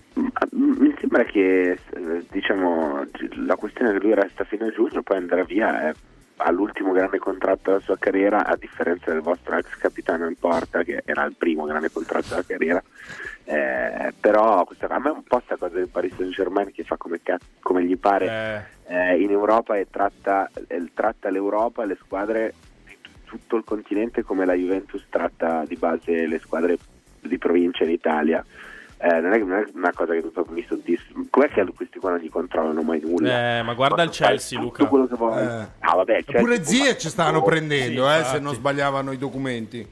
[1.17, 3.07] Sembra che eh, diciamo
[3.47, 5.93] la questione che lui resta fino a giugno, poi andrà via, è
[6.37, 11.03] all'ultimo grande contratto della sua carriera, a differenza del vostro ex capitano in porta, che
[11.07, 12.83] era il primo grande contratto della carriera.
[13.45, 16.85] Eh, però questa, a me è un po' sta cosa del Paris Saint Germain che
[16.85, 17.19] fa come,
[17.61, 22.53] come gli pare eh, in Europa e tratta, eh, tratta l'Europa e le squadre
[22.85, 26.77] di tutto il continente come la Juventus tratta di base le squadre
[27.23, 28.45] di provincia in Italia.
[28.99, 31.13] Eh, non, è, non è una cosa che tu mi soddisfa.
[31.29, 33.59] Com'è che questi qua non gli controllano mai nulla?
[33.59, 34.87] Eh, ma guarda il Chelsea, tutto Luca.
[34.87, 35.43] quello che vuoi.
[35.43, 35.67] Eh.
[35.81, 37.51] Ah, vabbè, Chelsea Pure zie ci stavano tutto.
[37.51, 39.87] prendendo, Sì, eh, se non sbagliavano i documenti.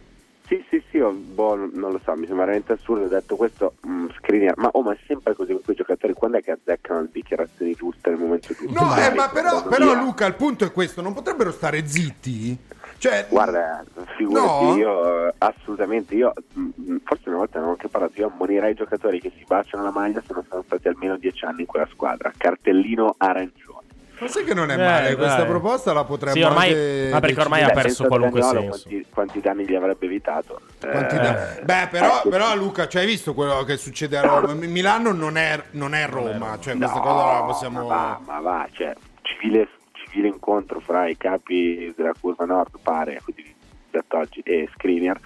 [0.47, 3.07] Sì, sì, sì, ho- boh, non lo so, mi sembra veramente assurdo.
[3.07, 6.12] Detto questo, mh, Skriniar, ma, oh, ma è sempre così con quei giocatori.
[6.12, 8.73] Quando è che azzeccano le dichiarazioni giuste nel momento giusto?
[8.85, 9.95] No, eh, ma però, però.
[9.95, 12.59] Luca, il punto è questo, non potrebbero stare zitti?
[12.98, 13.85] Cioè, Guarda,
[14.16, 14.76] figurati, No?
[14.76, 18.74] io eh, assolutamente, io mh, forse una volta non ho anche parlato, io ammonirei i
[18.74, 21.87] giocatori che si baciano la maglia se non sono stati almeno dieci anni in quella
[21.90, 22.33] squadra.
[22.37, 23.83] Cartellino arancione.
[24.20, 25.16] ma sai che non è Eh, male dai.
[25.16, 27.80] questa proposta, la potremmo Sì, ormai- anche ma perché ormai decidere.
[27.80, 28.68] ha perso qualunque senso.
[28.88, 30.61] Quanti, quanti danni gli avrebbe evitato?
[30.80, 32.28] Quanti Eh, da- Beh, però, ecco.
[32.30, 34.54] però Luca, cioè, hai visto quello che succede a Roma?
[34.54, 37.87] Mi- Milano non è, non è Roma, cioè questa no, cosa la possiamo...
[37.87, 39.68] Ma va, ma va, cioè, civile,
[40.14, 43.53] civile incontro fra i capi della curva nord, pare, quindi
[43.90, 45.18] Bertoggi e Skriniar,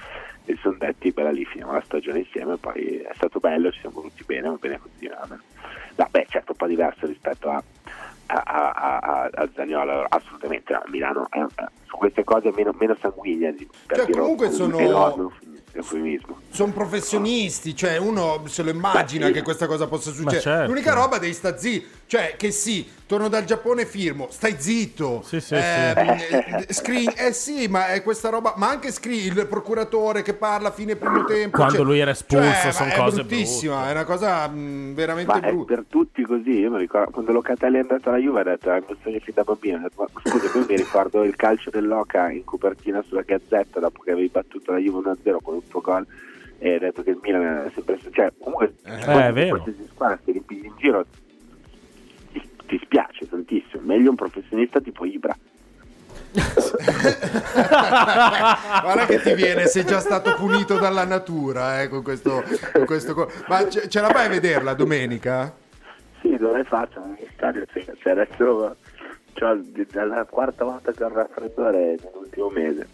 [0.46, 3.96] e sono detti, bella lì, finiamo la stagione insieme, poi è stato bello, ci siamo
[3.96, 5.36] voluti bene, va bene vabbè.
[5.96, 7.62] No, beh, certo, un po' diverso rispetto a,
[8.26, 11.44] a, a, a, Zaniolo, assolutamente, no, Milano è-
[11.88, 13.52] su queste cose meno, meno sanguigna,
[13.88, 15.28] Cioè, comunque un sono- enorme.
[16.50, 19.32] Sono professionisti, cioè uno se lo immagina sì.
[19.32, 20.40] che questa cosa possa succedere.
[20.40, 20.66] certo.
[20.68, 25.22] L'unica roba devi sta zitto, cioè che sì, torno dal Giappone firmo, stai zitto.
[25.24, 25.94] Sì, sì, eh,
[26.68, 26.72] sì.
[26.74, 30.72] screen- eh sì, ma è questa roba, ma anche screen, il procuratore che parla a
[30.72, 31.56] fine primo tempo.
[31.58, 33.66] Quando cioè- lui era espulso, cioè, son ma cose brutte.
[33.68, 35.74] è una cosa mh, veramente Ma brutta.
[35.74, 38.76] per tutti così, io mi ricordo quando Locatelli è andato alla Juve ha detto è
[38.78, 41.70] il mio sogno fin da bambino, ho detto, ma scusa, poi mi ricordo il calcio
[41.80, 45.80] dell'Oca in copertina sulla Gazzetta dopo che avevi battuto la Juve 1-0 con un tuo
[45.80, 46.06] gol
[46.58, 49.60] e hai detto che il Milan è sempre cioè comunque è vero.
[49.60, 51.06] qualsiasi squadra se li pigli in giro
[52.32, 55.36] ti, ti spiace tantissimo, meglio un professionista tipo Ibra.
[58.82, 63.14] Guarda che ti viene, sei già stato punito dalla natura eh, con questo, con questo
[63.14, 65.54] co- Ma ce, ce la fai a vederla domenica?
[66.20, 67.84] Sì, dovrei farlo negli stadio, sì.
[67.98, 68.76] Cioè, adesso
[69.38, 72.88] c'ho, è la quarta volta che ho il raffreddore nell'ultimo mese.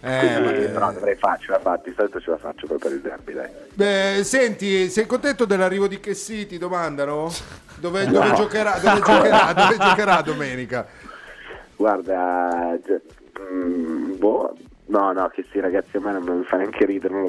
[0.00, 1.60] Eh, Quindi, però dovrei farcela, la
[1.96, 3.48] solito ce la faccio poi per il derby, dai.
[3.74, 6.46] Beh, senti, sei contento dell'arrivo di Chessy?
[6.46, 7.30] Ti domandano?
[7.76, 8.34] Dove, dove No.
[8.34, 10.86] giocherà, dove, giocherà, dove giocherà domenica?
[11.76, 13.00] Guarda, gi-
[13.52, 17.22] mm, boh, no, no, che sì ragazzi, a me non mi fa neanche ridere, non
[17.22, 17.28] lo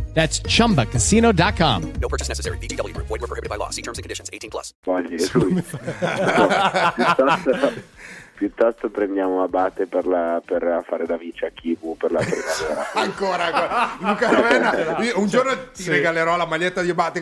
[0.13, 1.91] That's chumbacasino.com.
[2.01, 2.57] No purchase necessary.
[2.57, 3.07] VGW Group.
[3.07, 3.69] Void were prohibited by law.
[3.71, 4.29] See terms and conditions.
[4.31, 4.73] 18 plus.
[6.95, 7.73] piuttosto,
[8.41, 12.91] Piuttosto prendiamo Abate per, la, per fare da vice a Kivu per la primavera.
[12.99, 13.97] ancora, ancora.
[13.99, 15.91] Luca Ravenna, un giorno ti Sì.
[15.91, 17.21] regalerò la maglietta di Abate.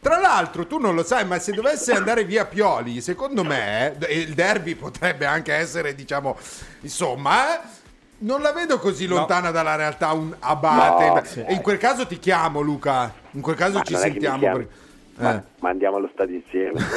[0.00, 4.34] Tra l'altro, tu non lo sai, ma se dovesse andare via Pioli, secondo me il
[4.34, 6.36] derby potrebbe anche essere, diciamo,
[6.80, 7.66] insomma, eh,
[8.22, 11.40] non la vedo così lontana dalla realtà un Abate.
[11.42, 11.46] No.
[11.48, 13.12] E in quel caso ti chiamo, Luca.
[13.32, 14.38] In quel caso Ma ci sentiamo.
[14.40, 14.68] perché-
[15.20, 15.42] Ma, eh.
[15.60, 16.80] ma andiamo allo stadio insieme.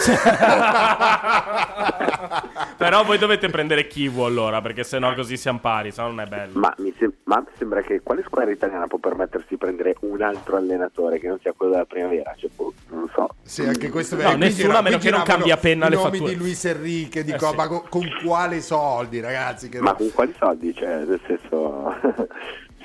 [2.77, 6.59] Però voi dovete prendere Kivu allora, perché sennò così siamo pari, sennò non è bello.
[6.59, 10.57] Ma mi sem- ma sembra che quale squadra italiana può permettersi di prendere un altro
[10.57, 12.33] allenatore che non sia quello della primavera?
[12.37, 13.29] Cioè, boh, non so.
[13.43, 15.95] Sì, anche questo No, quindi nessuna, era- a meno che non cambia penna i le
[15.95, 16.31] nomi fatture.
[16.33, 17.45] di Luis Enrique, di Eh, sì.
[17.55, 19.69] con, con quali soldi, ragazzi?
[19.69, 20.73] Che Ma con quali soldi?
[20.73, 21.95] Cioè, nel senso,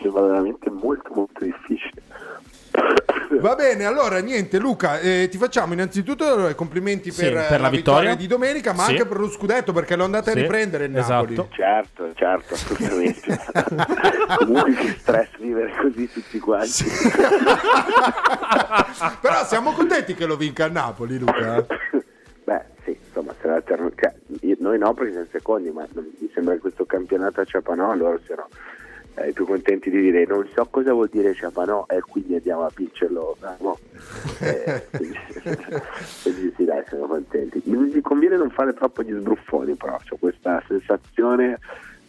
[0.01, 2.03] sembra veramente molto molto difficile.
[3.41, 7.61] Va bene, allora niente, Luca, eh, ti facciamo innanzitutto i complimenti Sì, per, eh, per
[7.61, 8.14] la vittoria.
[8.14, 8.93] di domenica, ma Sì.
[8.93, 11.33] anche per lo scudetto, perché lo andate Sì, a riprendere il esatto.
[11.35, 11.49] Napoli.
[11.55, 13.39] Certo, certo, assolutamente.
[14.39, 16.85] Comunque che stress vivere così tutti quanti.
[19.20, 21.64] Però siamo contenti che lo vinca il Napoli, Luca.
[22.45, 26.31] Beh, sì, insomma, se la terno- cioè, io- noi no perché siamo secondi, ma mi
[26.33, 28.49] sembra che questo campionato a Ciapanò loro siano
[29.25, 32.71] eh, più contenti di dire non so cosa vuol dire Ciapanò e quindi andiamo a
[32.75, 33.37] vincerlo.
[33.43, 33.79] Eh, no.
[34.41, 35.19] Eh, quindi,
[36.23, 37.61] quindi sì, dai, siamo contenti.
[37.64, 41.59] Mi, mi conviene non fare troppo gli sbruffoni, però ho questa sensazione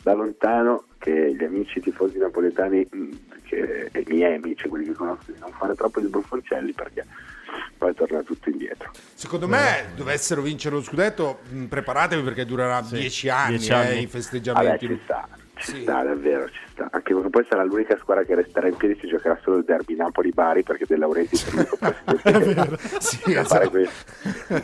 [0.04, 3.10] da lontano che gli amici tifosi napoletani mh,
[3.44, 7.06] che, e i miei amici, quelli che conosco, di non fare troppo gli sbruffoncelli perché
[7.78, 8.92] poi torna tutto indietro.
[9.14, 13.88] Secondo me dovessero vincere lo scudetto, mh, preparatevi perché durerà dieci anni, dieci eh, anni.
[13.88, 14.88] i Vabbè, festeggiamenti.
[14.88, 16.88] ci sta, ci sta, davvero ci sta.
[16.92, 19.96] Anche perché poi sarà l'unica squadra che resterà in piedi si giocherà solo il derby
[19.96, 24.12] Napoli-Bari perché De Laurenti è l'unico presidente che sì, sa fare questo.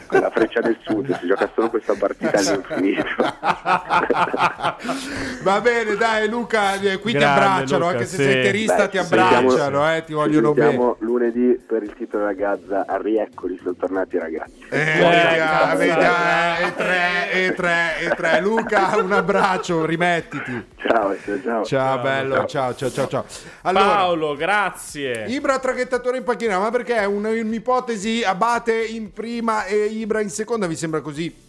[0.07, 3.03] Con la freccia del sud si gioca solo questa partita all'infinito.
[5.43, 8.24] Va bene, dai Luca, eh, qui ti Grande, abbracciano, Luca, anche se sì.
[8.24, 10.95] sei interista Beh, ti ci sentiamo- abbracciano, eh, ti vogliono ci bene.
[10.99, 14.66] lunedì per il titolo della Gazza a Rieccoli sono tornati i ragazzi.
[14.70, 18.41] Eh, vediamo, e tre, e tre, e tre.
[18.41, 20.66] Luca, un abbraccio, rimettiti.
[20.78, 21.63] Ciao, ciao, ciao.
[21.63, 23.26] Ciao, bello, ciao, ciao, ciao, ciao.
[23.64, 25.26] Allora, Paolo, grazie.
[25.28, 30.30] Ibra traghettatore in panchina, ma perché è un- un'ipotesi Abate in prima e Ibra in
[30.30, 30.68] seconda?
[30.68, 31.43] Vi sembra così?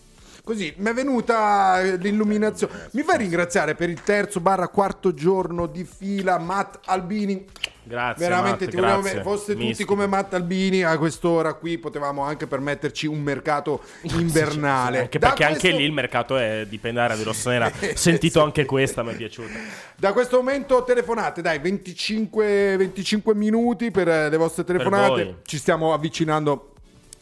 [0.47, 2.89] Così, mi è venuta l'illuminazione.
[2.93, 7.45] Mi fai ringraziare per il terzo barra quarto giorno di fila Matt Albini.
[7.83, 8.29] Grazie.
[8.29, 9.23] Veramente Matt, ti volevo grazie.
[9.23, 9.93] Foste tutti Mistico.
[9.95, 13.83] come Matt Albini a quest'ora qui potevamo anche permetterci un mercato
[14.15, 15.01] invernale.
[15.01, 17.69] Anche perché anche questo- lì il mercato è di Pendara di Rossonera.
[17.95, 19.51] Sentito anche questa, mi è piaciuta.
[19.97, 25.39] Da questo momento telefonate, dai, 25, 25 minuti per le vostre telefonate.
[25.45, 26.71] Ci stiamo avvicinando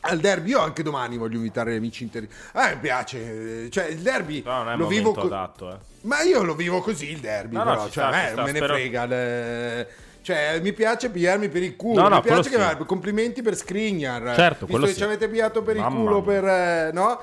[0.05, 0.51] al derby.
[0.51, 2.29] Io anche domani voglio invitare gli amici interi.
[2.53, 5.77] A me piace, eh, cioè il derby No, il lo vivo co- adatto, eh.
[6.03, 8.43] Ma io lo vivo così il derby, No, no, però, ci cioè, sta, me sta,
[8.43, 9.05] me ne spero- frega.
[9.07, 9.89] le-
[10.25, 12.01] Cioè, mi piace pigliarmi per il culo.
[12.01, 12.85] No, no, mi piace che sì.
[12.87, 14.35] complimenti per Skriniar.
[14.35, 14.99] Certo, Visto quello che sì.
[14.99, 16.41] ci avete pigliato per il Mamma culo mia.
[16.41, 17.21] per eh, no?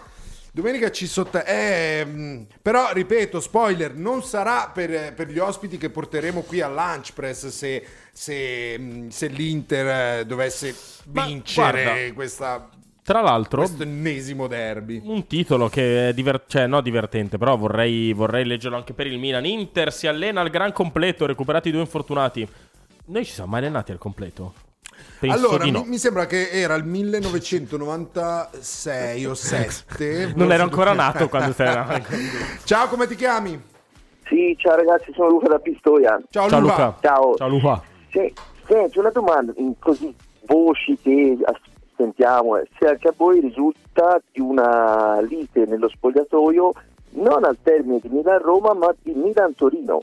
[0.53, 1.41] Domenica ci sotto.
[1.43, 7.13] ehm, però, ripeto, spoiler: non sarà per, per gli ospiti che porteremo qui al Lunch
[7.13, 10.75] Press se, se, mh, se l'Inter eh, dovesse
[11.13, 12.69] Ma vincere guarda, questa,
[13.01, 15.01] Tra l'altro, questo ennesimo derby.
[15.05, 19.19] un titolo che è diver- cioè, no, divertente, però vorrei, vorrei leggerlo anche per il
[19.19, 19.45] Milan.
[19.45, 22.45] Inter si allena al gran completo, recuperati i due infortunati.
[23.05, 24.53] Noi ci siamo mai allenati al completo?
[25.21, 25.83] Penso allora, no.
[25.85, 30.33] mi sembra che era il 1996 o 7.
[30.35, 31.75] Non ero ancora nato quando sei.
[32.65, 33.69] Ciao, come ti chiami?
[34.25, 36.19] Sì, ciao ragazzi, sono Luca da Pistoia.
[36.27, 36.97] Ciao, Ciao Luca.
[37.01, 37.35] Ciao.
[37.35, 37.83] Ciao Luca.
[38.09, 38.33] Sì,
[38.65, 40.11] senti, una domanda, in così
[40.47, 41.37] voci che
[41.95, 46.71] sentiamo, eh, se anche a voi risulta di una lite nello spogliatoio
[47.11, 50.01] non al termine di Milan-Roma ma di Milan-Torino.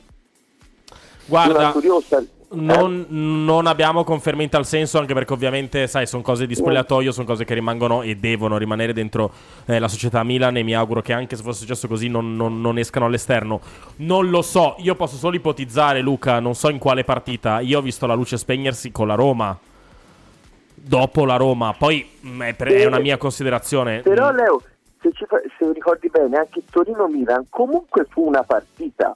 [1.25, 2.23] Guarda, Una curiosa...
[2.51, 7.11] Non, non abbiamo conferme in tal senso, anche perché ovviamente, sai, sono cose di spogliatoio,
[7.11, 9.31] sono cose che rimangono e devono rimanere dentro
[9.67, 12.59] eh, la società Milan e mi auguro che anche se fosse successo così non, non-
[12.59, 13.61] non escano all'esterno.
[13.97, 17.59] Non lo so, io posso solo ipotizzare, Luca, non so in quale partita.
[17.59, 19.55] Io ho visto la luce spegnersi con la Roma.
[20.73, 23.99] Dopo la Roma, poi mh, è, per- è una mia considerazione.
[23.99, 24.59] Però Leo,
[25.01, 29.15] se, ci fa- se ricordi bene, anche Torino-Milan comunque fu una partita.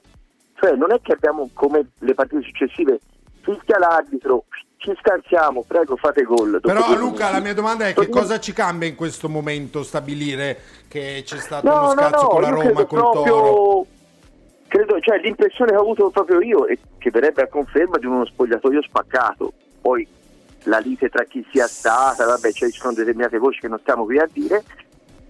[0.54, 3.00] Cioè non è che abbiamo come le partite successive,
[3.44, 4.44] fischia l'arbitro,
[4.78, 6.58] ci scansiamo, prego fate gol.
[6.60, 11.22] Però Luca, la mia domanda è che cosa ci cambia in questo momento stabilire che
[11.24, 13.86] c'è stato No, uno no, scazzo no, con la Roma, col proprio- Toro?
[14.66, 18.24] Credo, cioè l'impressione che ho avuto proprio io e che verrebbe a conferma di uno
[18.26, 19.52] spogliatoio spaccato.
[19.80, 20.06] Poi
[20.64, 24.04] la lite tra chi sia stata, vabbè, cioè, ci sono determinate voci che non stiamo
[24.04, 24.64] qui a dire.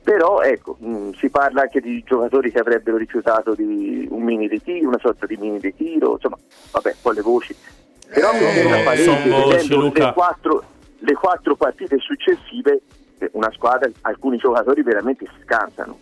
[0.02, 4.88] Però ecco, mh, si parla anche di giocatori che avrebbero rifiutato di un mini ritiro,
[4.88, 6.38] una sorta di mini ritiro, insomma,
[6.72, 7.56] vabbè, poi le voci.
[8.12, 10.06] Però mi sembra palese, son voci, vedendo Luca.
[10.06, 10.64] le quattro,
[10.98, 12.80] le quattro partite successive,
[13.18, 15.98] eh, una squadra, alcuni giocatori veramente si scansano.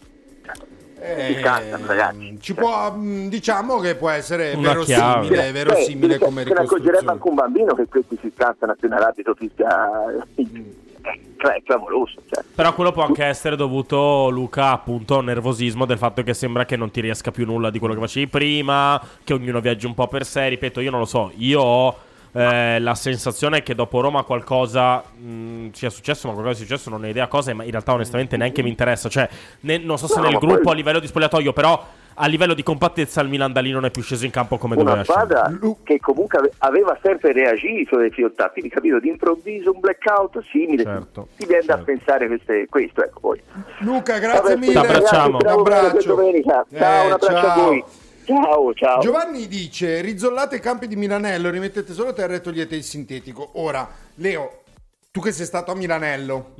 [1.00, 2.38] Eh, si scansano, ragazzi.
[2.40, 5.28] Ci può, mh, diciamo che può essere Una chiave.
[5.28, 7.10] verosimile, verosimile Beh, come se ne accorgerebbe ricostruzione.
[7.10, 10.44] anche un bambino che questi si scansano appena l'arbitro fischia cioè,
[11.02, 12.44] è clamoroso cioè.
[12.54, 16.76] Però quello può anche essere dovuto, Luca, appunto al nervosismo del fatto che sembra che
[16.76, 20.06] non ti riesca più nulla di quello che facevi prima, che ognuno viaggi un po'
[20.06, 20.48] per sé.
[20.48, 21.96] Ripeto, io non lo so, io ho
[22.34, 27.02] eh, la sensazione che dopo Roma qualcosa mh, sia successo, ma qualcosa sia successo, non
[27.02, 29.08] ho idea cosa, ma in realtà onestamente neanche mi interessa.
[29.08, 29.28] Cioè,
[29.60, 31.84] ne- non so se No, nel gruppo poi- a livello di spogliatoio, però
[32.14, 34.74] a livello di compattezza il Milan da lì non è più sceso in campo come
[34.74, 35.40] una doveva scendere.
[35.50, 40.82] squadra che comunque ave- aveva sempre reagito ai fiottati quindi capito d'improvviso un blackout simile
[40.84, 43.40] Certo, ti viene da pensare queste- questo ecco poi
[43.80, 44.78] Luca, grazie Vabbè, mille.
[44.78, 46.66] Auguro Un buona domenica.
[46.70, 47.64] ciao Eh, un abbraccio a ciao.
[47.64, 47.84] voi
[48.24, 52.84] ciao ciao Giovanni dice: Rizzollate i campi di Milanello, rimettete solo terra e togliete il
[52.84, 53.50] sintetico.
[53.54, 54.62] Ora, Leo,
[55.10, 56.54] tu che sei stato a Milanello,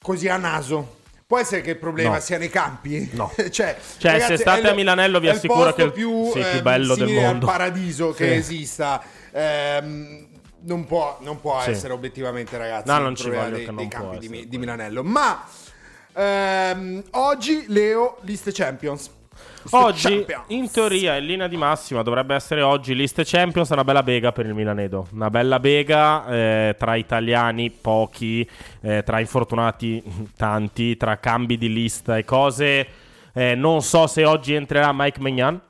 [0.00, 0.95] così a naso.
[1.26, 2.20] Può essere che il problema No.
[2.20, 3.10] sia nei campi?
[3.14, 3.32] No.
[3.50, 6.38] cioè, Cioè, ragazzi, se state è a Milanello vi è assicuro che il- più, sì,
[6.38, 7.46] più ehm, bello del mondo.
[7.48, 8.34] al paradiso che Sì.
[8.54, 9.02] esista.
[9.32, 10.28] Ehm,
[10.60, 11.70] non può, non può Sì.
[11.70, 14.48] essere obiettivamente, ragazzi, No, non ci problema voglio dei, che dei non può campi di,
[14.48, 15.02] di Milanello.
[15.02, 15.44] Ma
[16.14, 19.10] ehm, oggi, Leo, liste Champions.
[19.70, 23.70] Oggi, in teoria, in linea di massima, dovrebbe essere oggi liste Champions.
[23.70, 25.08] Una bella bega per il Milanedo.
[25.12, 28.48] Una bella bega eh, tra italiani, pochi,
[28.80, 30.02] eh, tra infortunati,
[30.36, 32.86] tanti, tra cambi di lista e cose.
[33.32, 35.60] Eh, non so se oggi entrerà Mike Magnan.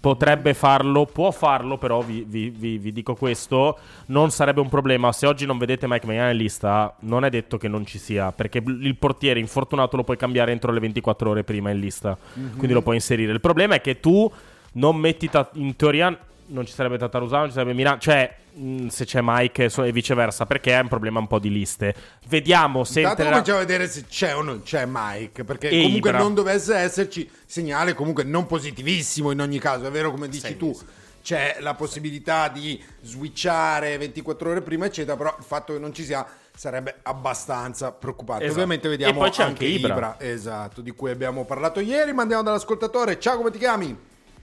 [0.00, 5.10] Potrebbe farlo, può farlo, però vi, vi- vi- vi dico questo, non sarebbe un problema.
[5.12, 8.30] Se oggi non vedete Mike Magnan in lista, non è detto che non ci sia,
[8.30, 12.16] perché il portiere infortunato lo puoi cambiare entro le 24 ore prima in lista,
[12.56, 13.32] quindi lo puoi inserire.
[13.32, 14.30] Il problema è che tu
[14.74, 16.16] non metti, ta- in teoria
[16.48, 19.92] non ci sarebbe Tatarusano, non ci sarebbe Milan, cioè mh, se c'è Mike so- e
[19.92, 21.94] viceversa, perché è un problema un po' di liste.
[22.28, 23.30] Vediamo se Intanto entrerà...
[23.42, 26.22] cominciamo a vedere se c'è o non c'è Mike, perché E comunque Ibra.
[26.22, 30.76] non dovesse esserci segnale comunque non positivissimo in ogni caso, è vero come dici tu.
[31.20, 36.04] C'è la possibilità di switchare 24 ore prima, eccetera, però il fatto che non ci
[36.04, 38.44] sia sarebbe abbastanza preoccupante.
[38.44, 38.58] Esatto.
[38.60, 40.16] Ovviamente vediamo E poi c'è anche anche Ibra.
[40.18, 43.18] esatto, di cui abbiamo parlato ieri, ma andiamo dall'ascoltatore.
[43.20, 43.96] Ciao, come ti chiami?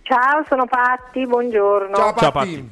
[0.07, 1.95] Ciao, sono Patti, buongiorno.
[1.95, 2.49] Ciao, Ciao, Patti.
[2.55, 2.69] Patti.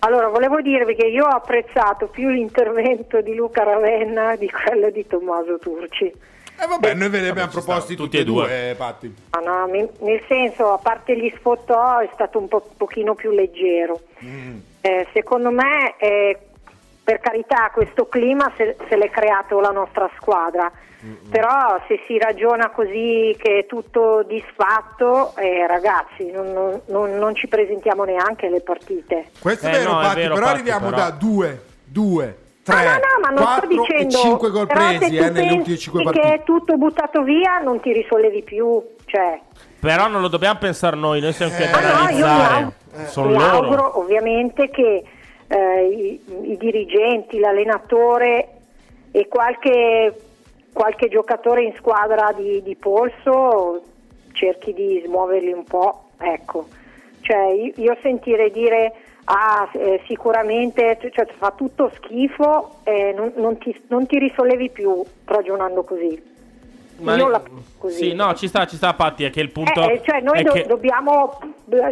[0.00, 5.04] Allora, volevo dirvi che io ho apprezzato più l'intervento di Luca Ravenna di quello di
[5.04, 6.04] Tommaso Turci.
[6.04, 8.70] E vabbè, noi ve ne abbiamo proposti tutti e due, due.
[8.70, 9.12] eh, Patti.
[9.30, 13.32] Ah, no, mi- nel senso, a parte gli sfottò, è stato un po- pochino più
[13.32, 14.00] leggero.
[14.80, 16.38] Eh, secondo me, eh,
[17.06, 20.68] per carità, questo clima se, se l'è creato la nostra squadra.
[21.30, 27.46] Però se si ragiona così che è tutto disfatto, eh, ragazzi, non, non- non- ci
[27.46, 29.26] presentiamo neanche alle partite.
[29.40, 30.96] Questo è Eh, vero, no, è Patti, vero, però Patti, arriviamo però.
[30.96, 34.66] da 2, 2, 3, Ah, no, no, ma non sto 4 e dicendo 5 gol
[34.66, 36.34] però se presi eh, nelle ultime pensi 5 che partite.
[36.34, 39.40] è tutto buttato via, non ti risollevi più, cioè
[39.78, 42.32] Però non lo dobbiamo pensare noi, noi siamo qui Eh, ad Ah, no, io mi,
[42.32, 42.74] analizzare.
[43.06, 45.04] Sono auguro ovviamente che
[45.48, 46.20] eh, i,
[46.52, 48.48] i dirigenti, l'allenatore
[49.10, 50.14] e qualche,
[50.72, 53.82] qualche giocatore in squadra di, di polso
[54.32, 56.66] cerchi di smuoverli un po', ecco.
[57.20, 58.92] Cioè, io, sentire dire
[59.24, 65.82] ah, eh, sicuramente cioè, fa tutto schifo, eh, non, non non ti risollevi più ragionando
[65.82, 66.34] così.
[66.98, 67.42] Ma- Io la
[67.78, 67.96] così.
[67.96, 69.80] Sì, no, ci sta, ci sta, Patti, è che il punto...
[69.88, 71.38] Eh, eh, cioè noi è do- che- dobbiamo,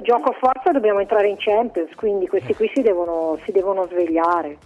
[0.02, 4.56] gioco forza, dobbiamo entrare in Champions, quindi questi qui si devono, si devono svegliare.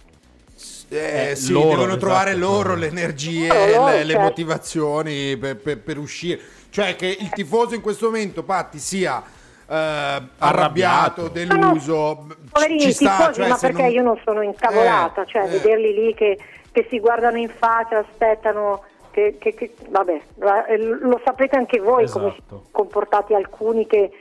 [0.89, 2.45] Eh, Eh, sì, loro, devono trovare esatto.
[2.45, 4.21] loro le energie, Loro, le, le certo.
[4.21, 6.39] motivazioni per, per- per uscire.
[6.69, 9.21] Cioè che il tifoso in questo momento, Patti, sia
[9.67, 13.17] eh, arrabbiato, deluso, Poverini ci sta.
[13.17, 15.47] tifosi, cioè, ma perché non- io non sono incavolata, Eh, cioè eh.
[15.49, 16.37] vederli lì che,
[16.71, 21.79] che si guardano in faccia, aspettano, che, che- che- vabbè, va- eh, lo sapete anche
[21.79, 22.43] voi come si Esatto.
[22.47, 24.11] sono comportati alcuni che,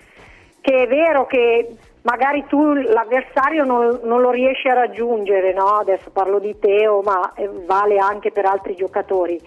[0.61, 5.67] che è vero che magari tu l'avversario non, non lo riesci a raggiungere, no?
[5.79, 9.41] adesso parlo di Teo, ma eh, vale anche per altri giocatori,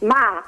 [0.00, 0.42] ma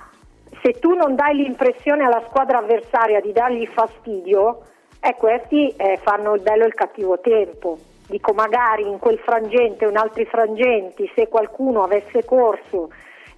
[0.62, 4.62] se tu non dai l'impressione alla squadra avversaria di dargli fastidio,
[5.00, 7.78] eh, questi eh, fanno il bello e il cattivo tempo.
[8.06, 12.90] Dico magari in quel frangente o in altri frangenti, se qualcuno avesse corso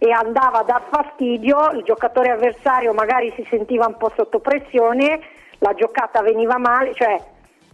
[0.04, 5.18] e andava a dar fastidio, il giocatore avversario magari si sentiva un po' sotto pressione,
[5.60, 7.18] la giocata veniva male, cioè,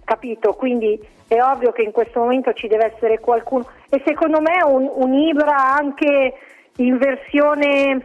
[0.04, 0.52] capito?
[0.52, 4.88] Quindi è ovvio che in questo momento ci deve essere qualcuno e secondo me un,
[4.94, 6.34] un Ibra anche
[6.76, 8.00] in versione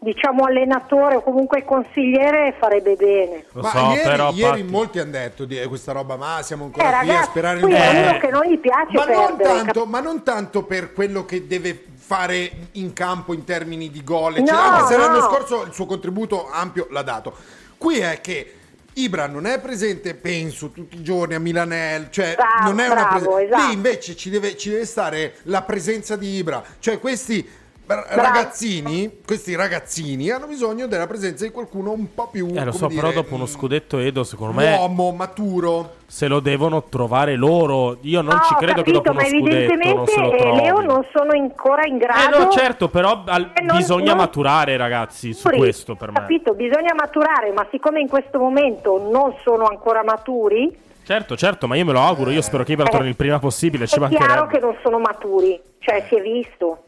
[0.00, 3.44] diciamo allenatore o comunque consigliere farebbe bene.
[3.54, 6.98] ma ieri, ieri molti hanno detto di eh, questa roba, ma siamo ancora Eh, qui
[6.98, 8.08] a ragazzi, sperare qui il è meglio.
[8.10, 11.48] uno che non gli piace ma non, perdere, tanto, ma non tanto per quello che
[11.48, 15.24] deve fare in campo in termini di gol, No, eccetera, anche se l'anno no.
[15.28, 17.36] scorso il suo contributo ampio l'ha dato.
[17.76, 18.54] Qui è che
[18.94, 23.08] Ibra non è presente, penso, tutti i giorni a Milanel, cioè Bravo, non è una
[23.08, 23.42] presenza.
[23.42, 23.66] esatto.
[23.66, 27.46] Lì invece ci deve, ci deve stare la presenza di Ibra, cioè questi
[27.88, 32.86] ragazzini, questi ragazzini hanno bisogno della presenza di qualcuno un po' più Eh, lo so,
[32.86, 35.94] dire, però dopo uno scudetto Edo, secondo me, uomo maturo.
[36.06, 37.98] se lo devono trovare loro.
[38.02, 40.36] Io non No, ci credo che capito, dopo uno scudetto non evidentemente se lo eh,
[40.38, 40.60] trovi.
[40.60, 42.38] Leo non sono ancora in Eh grado.
[42.44, 46.20] no, certo, però al- Eh, non- bisogna non- maturare, ragazzi, su maturi, questo per me.
[46.20, 51.74] Capito, bisogna maturare, ma siccome in questo momento non sono ancora maturi, Certo, certo, ma
[51.74, 52.28] io me lo auguro.
[52.28, 53.86] Io spero che Ibra torni il prima possibile.
[53.86, 54.52] Ci è chiaro mancherebbe.
[54.52, 56.82] che non sono maturi, cioè si è visto.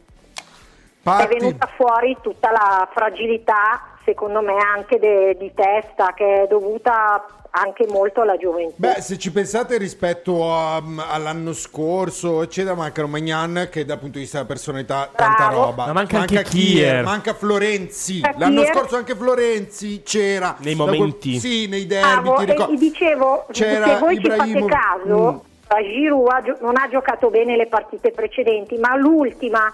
[1.03, 7.25] È venuta fuori tutta la fragilità, secondo me, anche de- di testa, che è dovuta
[7.53, 8.75] anche molto alla gioventù.
[8.77, 14.21] Beh, se ci pensate rispetto a- all'anno scorso, eccetera, mancano Magnan che dal punto di
[14.21, 15.63] vista della personalità tanta Bravo.
[15.65, 15.85] roba.
[15.87, 17.03] Ma manca anche Kier.
[17.03, 18.19] manca Florenzi.
[18.21, 18.75] Manca L'anno Kier.
[18.75, 20.55] scorso anche Florenzi c'era.
[20.59, 21.39] Nei Da quel- momenti.
[21.39, 22.75] sì, nei derby, Bravo, ti ricordo.
[22.75, 25.37] dicevo, C'era se voi ci Ibrahimo- fate caso, Mm.
[25.67, 29.73] la Giroud non ha giocato bene le partite precedenti, ma l'ultima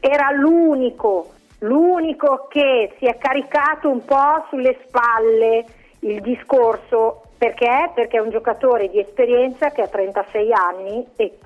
[0.00, 5.64] era l'unico, l'unico che si è caricato un po' sulle spalle
[6.00, 7.90] il discorso, perché?
[7.94, 11.38] Perché è un giocatore di esperienza che ha 36 anni e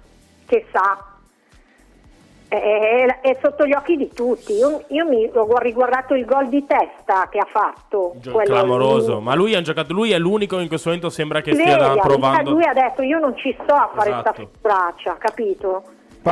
[0.47, 1.15] che sa
[2.49, 4.53] è, è- sotto gli occhi di tutti.
[4.53, 8.15] Io, io mi ho riguardato il gol di testa che ha fatto.
[8.21, 9.17] Gio- Clamoroso.
[9.19, 9.23] lì.
[9.25, 12.51] Ma lui, ha giocato, lui è l'unico in questo momento sembra che Si stia provando.
[12.53, 14.33] Lui ha detto io non ci sto a fare Esatto.
[14.33, 15.83] sta braccia, capito?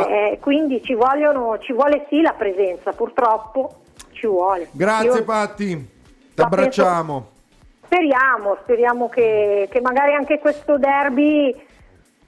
[0.03, 3.83] Eh, quindi ci, vogliono, ci vuole sì la presenza, purtroppo
[4.13, 4.69] ci vuole.
[4.73, 5.89] Grazie Io- Patti,
[6.35, 7.31] ti abbracciamo.
[7.85, 11.55] Speriamo, speriamo che, che magari anche questo derby,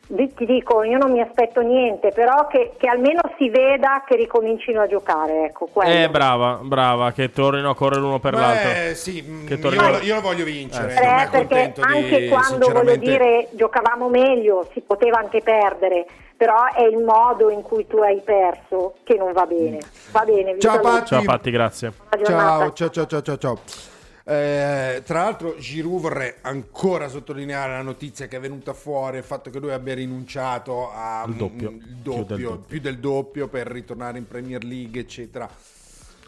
[0.07, 4.81] ti dico, io non mi aspetto niente, però che, che almeno si veda che ricomincino
[4.83, 5.91] a giocare, ecco, quello.
[5.91, 8.95] Eh, brava, brava, che tornino a correre uno per Beh, l'altro.
[8.95, 10.93] sì, mm, Che io, tornino- lo- io lo voglio vincere.
[10.93, 15.41] Eh, Eh, perché accontento di- anche quando voglio sinceramente- dire giocavamo meglio, si poteva anche
[15.43, 19.79] perdere, però è il modo in cui tu hai perso che non va bene.
[20.13, 20.79] Va bene, vi Ciao.
[20.81, 21.07] Patti.
[21.07, 21.93] Ciao Patti, grazie.
[22.23, 23.96] Ciao, ciao, ciao, ciao, ciao.
[24.29, 29.51] Eh, tra l'altro Giroud vorrei ancora sottolineare la notizia che è venuta fuori il fatto
[29.51, 31.71] che lui abbia rinunciato a Il doppio.
[31.71, 32.59] il Più del doppio, doppio.
[32.67, 35.49] più del doppio per ritornare in Premier League eccetera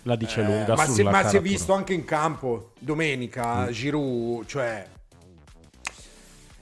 [0.02, 3.64] La dice Eh, lunga ma, si, sulla ma si è visto anche in campo domenica
[3.66, 3.70] Mm.
[3.70, 4.86] Giroud cioè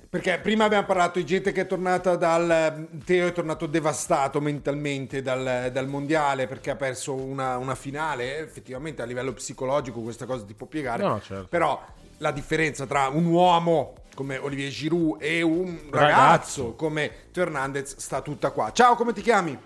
[0.08, 5.20] perché prima abbiamo parlato di gente che è tornata dal Teo è tornato devastato mentalmente
[5.22, 10.44] dal, dal mondiale perché ha perso una, una finale effettivamente a livello psicologico questa cosa
[10.44, 11.46] ti può piegare No, certo.
[11.48, 11.80] però
[12.18, 16.74] la differenza tra un uomo come Olivier Giroud e un ragazzo, Ragazzo.
[16.74, 19.58] come Teo Hernandez sta tutta qua ciao come ti chiami?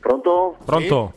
[0.00, 0.56] Pronto?
[0.64, 1.12] Pronto?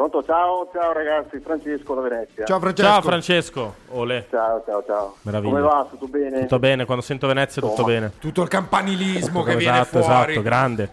[0.00, 2.46] Pronto, ciao, ciao ragazzi, Francesco da Venezia.
[2.46, 3.74] Ciao Francesco Ciao Francesco.
[3.88, 4.26] Ole.
[4.30, 5.14] Ciao, ciao, ciao.
[5.20, 5.52] Meraviglia.
[5.52, 5.86] Come va?
[5.90, 6.40] Tutto bene?
[6.40, 8.12] Tutto bene, quando sento Venezia tutto Insomma, bene.
[8.18, 10.92] tutto il campanilismo che esatto, viene fuori Esatto, grande.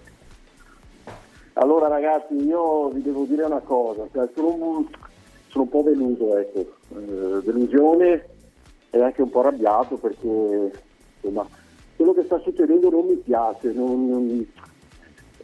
[1.53, 4.86] Allora ragazzi, io vi devo dire una cosa, cioè, sono, un,
[5.47, 8.26] sono un po' deluso, ecco, Eh, delusione
[8.89, 10.72] e anche un po' arrabbiato perché
[11.22, 11.47] insomma,
[11.95, 13.72] quello che sta succedendo non mi piace.
[13.72, 14.45] non- non-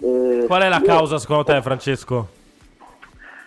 [0.01, 2.41] eh, Qual è la io- causa secondo te, Francesco?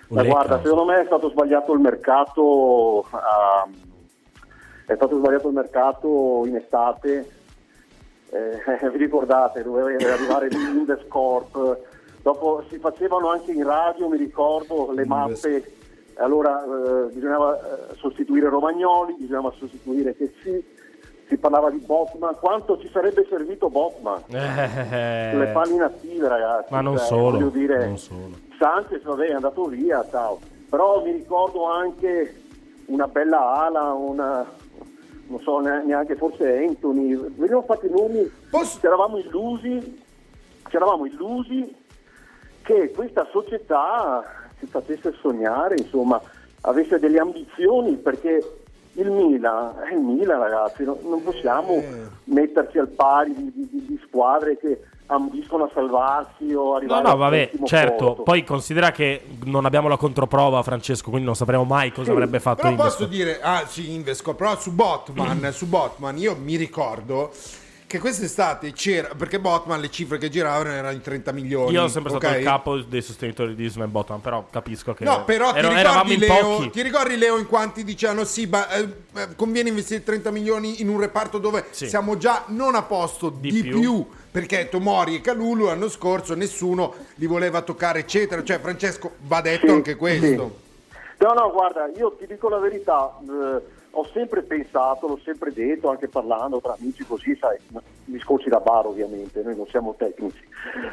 [0.09, 3.67] Ma Le guarda, secondo me è stato sbagliato il mercato, ah,
[4.87, 7.31] è stato sbagliato il mercato in estate,
[8.31, 11.79] Eh, vi ricordate, doveva arrivare l'Indescorp,
[12.23, 15.73] dopo si facevano anche in radio, mi ricordo, le mappe,
[16.19, 20.65] allora eh, bisognava eh, sostituire Romagnoli, bisognava sostituire che sì,
[21.29, 24.23] si parlava di Botman, quanto ci sarebbe servito Botman?
[24.29, 26.73] Eh, Sulle palle inattive ragazzi.
[26.73, 28.46] Ma non cioè, solo, dire, non solo.
[28.59, 30.39] Sanchez vabbè è andato via, ciao.
[30.69, 32.43] Però mi ricordo anche
[32.87, 34.45] una bella ala, una
[35.29, 38.31] non so ne- neanche forse Anthony, venivano fatti nomi,
[38.79, 40.01] ci eravamo illusi,
[41.07, 41.75] illusi
[42.63, 44.25] che questa società
[44.61, 46.21] ci facesse sognare, insomma,
[46.63, 48.59] avesse delle ambizioni perché
[48.93, 52.07] il Milan è il Milan ragazzi, non, possiamo Eh.
[52.25, 57.09] metterci al pari di- di- di squadre che ambiscono a salvarsi o No, arrivare no,
[57.11, 58.05] al vabbè, certo.
[58.07, 58.23] posto.
[58.23, 62.41] Poi considera che non abbiamo la controprova, Francesco, quindi non sapremo mai cosa Sì, avrebbe
[62.41, 62.91] fatto Però Invesco.
[62.97, 67.31] posso dire, ah sì, Invesco, però su Botman, su Botman io mi ricordo
[67.89, 71.71] che quest'estate c'era, perché Botman le cifre che giravano erano in 30 milioni.
[71.71, 75.05] Io sono sempre stato il capo dei sostenitori di Slam Bottom, però capisco che.
[75.05, 76.71] No, però ti ero- eravamo ricordi, in Leo, pochi.
[76.71, 80.89] ti ricordi Leo in quanti dicevano sì, ma eh, eh, conviene investire 30 milioni in
[80.89, 81.87] un reparto dove Sì.
[81.89, 83.79] siamo già non a posto di, più.
[83.81, 84.07] più.
[84.37, 89.67] Perché Tomori e Calulu l'anno scorso nessuno li voleva toccare eccetera, cioè Francesco va detto
[89.67, 90.59] Sì, anche questo.
[91.21, 95.89] No, no, guarda, io ti dico la verità, eh, ho sempre pensato, l'ho sempre detto,
[95.89, 97.57] anche parlando tra amici così, sai,
[98.05, 100.47] discorsi da bar ovviamente, noi non siamo tecnici,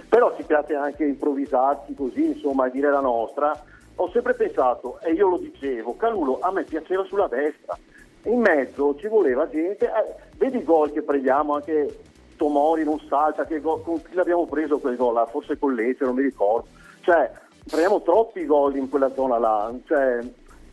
[0.07, 3.61] però ci piace anche improvvisarci così, insomma, e dire la nostra.
[3.95, 7.77] Ho sempre pensato, e io lo dicevo, Calulo a me piaceva sulla destra,
[8.23, 12.11] in mezzo ci voleva gente, eh, vedi i gol che prendiamo anche
[12.43, 16.23] Tomori non salta, gol- con chi l'abbiamo preso quel gol forse con Lecce, non mi
[16.23, 16.67] ricordo,
[16.99, 17.31] cioè
[17.65, 20.19] prendiamo troppi gol in quella zona là, cioè,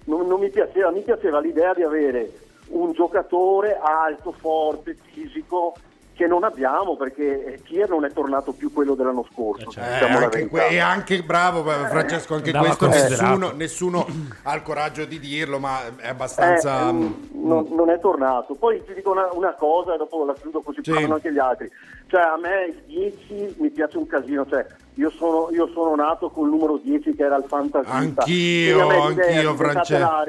[0.06, 2.32] non, non mi piaceva, mi piaceva l'idea di avere
[2.70, 5.74] un giocatore alto, forte, fisico
[6.20, 9.70] che non abbiamo perché Kier non è tornato più quello dell'anno scorso.
[9.70, 14.06] Eh, diciamo anche que- e anche bravo eh, Francesco, anche questo nessuno, nessuno
[14.42, 16.88] ha il coraggio di dirlo, ma è abbastanza...
[16.90, 18.54] Eh, mm, mm, non, non è tornato.
[18.54, 20.90] Poi ti dico una, una cosa e dopo la chiudo così Sì.
[20.90, 21.70] parlano anche gli altri.
[22.08, 24.66] Cioè a me il 10 mi piace un casino, cioè
[24.96, 27.94] io sono, io sono nato col numero 10 che era il fantasista.
[27.96, 30.26] Anch'io, anch'io, Francesco.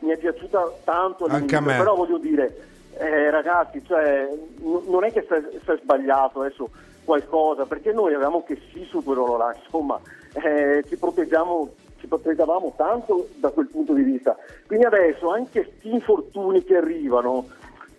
[0.00, 1.76] Mi è piaciuta tanto Anche a all'inizio, me.
[1.76, 2.69] però voglio dire,
[3.00, 4.28] eh, ragazzi, cioè,
[4.60, 6.68] n- non è che si è, sbagliato adesso
[7.04, 9.98] qualcosa, perché noi avevamo che sì su quello là, insomma,
[10.34, 11.70] eh, ci proteggiamo
[12.00, 14.34] ci proteggevamo tanto da quel punto di vista.
[14.66, 17.46] Quindi adesso anche questi infortuni che arrivano,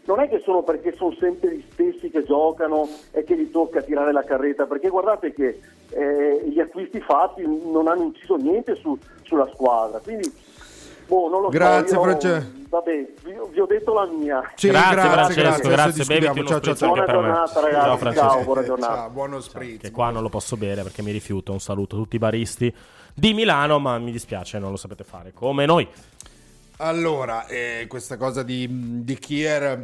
[0.06, 3.84] non è che sono perché sono sempre gli stessi che giocano e che gli tocca
[3.84, 8.98] tirare la carreta, perché guardate che eh, gli acquisti fatti non hanno inciso niente su-
[9.22, 10.00] sulla squadra.
[10.00, 10.34] Quindi,
[11.12, 12.02] boh, non lo Grazie, so.
[12.02, 12.60] Francesco.
[12.70, 14.50] Vabbè, vi, vi ho detto la mia.
[14.56, 16.94] Sì, Grazie, grazie, Francesco, grazie, grazie, Ciao, ciao, ciao.
[16.94, 17.04] me.
[17.04, 17.86] Buona giornata, ragazzi.
[17.86, 18.28] Ciao, Francesco.
[18.28, 18.96] Ciao, buona giornata.
[18.96, 19.82] Ciao, buono spritz.
[19.82, 21.52] Che qua non lo posso bere perché mi rifiuto.
[21.52, 22.74] Un saluto a tutti i baristi
[23.14, 25.86] di Milano, ma mi dispiace, non lo sapete fare come noi.
[26.78, 29.84] Allora, eh, questa cosa di, di Kier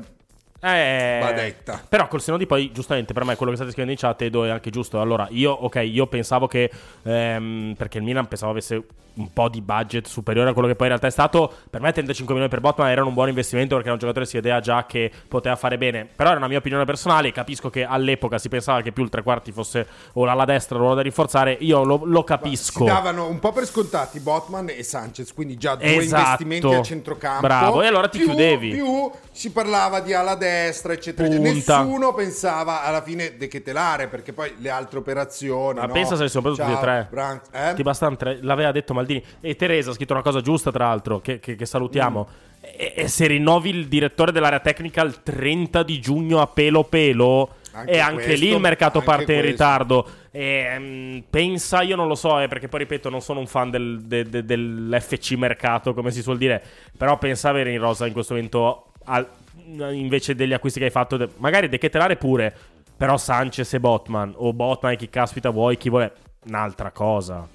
[0.60, 1.82] Eh, va detta.
[1.88, 4.44] Però col seno di poi, giustamente, per me quello che state scrivendo in chat Edo,
[4.46, 5.00] è anche giusto.
[5.00, 6.70] Allora, io, ok, io pensavo che
[7.04, 8.84] ehm, perché il Milan pensavo avesse
[9.18, 11.52] un po' di budget superiore a quello che poi in realtà è stato.
[11.72, 14.30] Per me 35 milioni per Botman erano un buon investimento perché era un giocatore che
[14.32, 16.08] si vedeva già che poteva fare bene.
[16.16, 17.32] Però era una mia opinione personale.
[17.32, 20.94] Capisco che all'epoca si pensava che più il tre quarti fosse o alla destra ruolo
[20.94, 21.58] da rinforzare.
[21.62, 22.84] Io lo, lo Si capisco.
[22.84, 26.22] davano un po' per scontati Botman e Sanchez, quindi già due Esatto.
[26.44, 27.42] investimenti a centrocampo.
[27.42, 28.70] Bravo, e allora ti Più- chiudevi.
[28.70, 31.28] Più si parlava di ala destra, eccetera.
[31.28, 31.48] Punta.
[31.50, 31.80] eccetera.
[31.84, 35.80] Nessuno pensava alla fine dechetelare, perché poi le altre operazioni.
[35.80, 35.94] Ma no?
[35.94, 37.08] pensa se ne sono preso tutti e Ciao, tre.
[37.10, 37.74] Bran- eh?
[37.74, 38.40] Ti bastano tre.
[38.42, 39.24] L'aveva detto Maldini.
[39.42, 42.28] E Teresa ha scritto una cosa giusta, tra l'altro, che, che- che salutiamo.
[42.30, 42.46] Mm.
[42.62, 47.50] E, e se rinnovi il direttore dell'area tecnica il 30 di giugno a pelo pelo.
[47.78, 49.46] Anche e anche questo, lì il mercato parte in questo.
[49.52, 50.08] ritardo.
[50.32, 53.70] E, mm, pensa, io non lo so, eh, perché poi ripeto, non sono un fan
[53.70, 56.60] del- de- de- dell'FC mercato, come si suol dire.
[56.98, 59.28] Però pensa avere in rosa in questo momento, al-
[59.68, 62.56] invece degli acquisti che hai fatto, de- magari dechetelare pure.
[62.98, 66.14] Però Sanchez e Botman, o Botman e chi caspita vuoi, chi vuole,
[66.48, 67.48] un'altra cosa.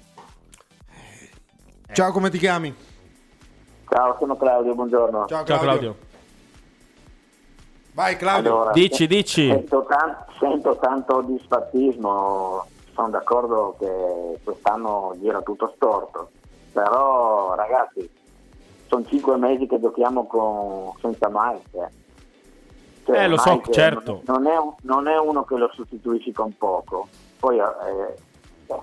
[1.91, 2.73] Ciao, come ti chiami?
[3.89, 5.25] Ciao, sono Claudio, buongiorno.
[5.27, 5.65] Ciao, Ciao Claudio.
[5.65, 5.95] Claudio.
[7.91, 8.51] Vai, Claudio.
[8.51, 9.49] Allora, Dici, dici.
[9.49, 16.31] Sento, tan- sento tanto disfattismo, sono d'accordo che quest'anno gira tutto storto,
[16.71, 18.09] però ragazzi,
[18.87, 21.91] sono cinque mesi che giochiamo con, senza Mike.
[23.05, 24.21] Cioè, Eh, lo so, Mike certo.
[24.25, 27.07] Non è, un- non è uno che lo sostituisci con poco.
[27.39, 28.15] Poi eh,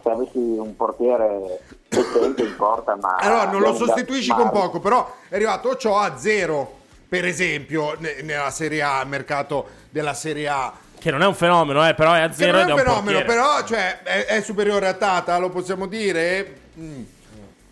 [0.03, 3.15] se avessi un portiere decente in porta, ma...
[3.17, 8.21] Allora, non lo sostituisci con poco, però è arrivato Ochoa a zero, per esempio, ne-
[8.23, 10.73] nella Serie A, mercato della Serie A.
[10.99, 12.79] Che non è un fenomeno, eh, però è a Che zero non ed è un
[12.79, 13.25] un fenomeno, portiere.
[13.25, 16.57] però cioè, è, è superiore a Tata, lo possiamo dire?
[16.79, 17.03] Mm.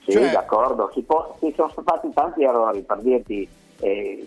[0.07, 3.47] Sì, Cioè- d'accordo, si, può- si sono fatti tanti errori per dirti,
[3.81, 4.27] eh,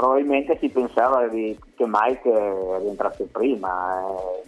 [0.00, 4.44] probabilmente si pensava di- che Mike eh, rientrasse prima, eh,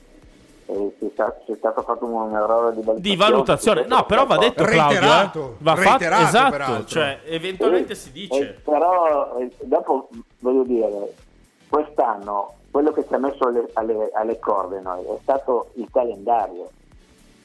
[0.70, 3.01] e si c'è stato fatto un errore di valutazione.
[3.01, 5.55] Di valutazione, no, però va detto Claudio, Reiterato, eh.
[5.61, 8.61] va fatto esatto, cioè eventualmente si Eh, dice.
[8.62, 11.14] però eh, dopo voglio dire,
[11.70, 16.68] quest'anno quello che ci ha messo alle, alle- alle corde noi è stato il calendario.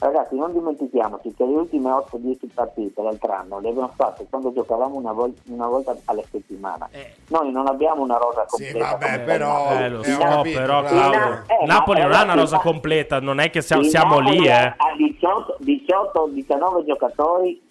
[0.03, 4.95] Ragazzi, non dimentichiamoci che le ultime 8-10 partite l'altro anno le abbiamo fatte quando giocavamo
[4.97, 6.89] una, vol- una volta alla settimana.
[7.29, 8.89] Noi non abbiamo una rosa Sì, completa.
[8.97, 9.47] vabbè, come però...
[9.69, 9.83] Napoli.
[9.83, 10.83] Eh, lo eh, so, capito, però.
[10.83, 14.49] Claudio, Eh, ma Napoli non ha una rosa completa, non è che siamo, siamo lì,
[14.49, 14.73] ha- eh.
[14.75, 17.61] Ha 18, 18-19 giocatori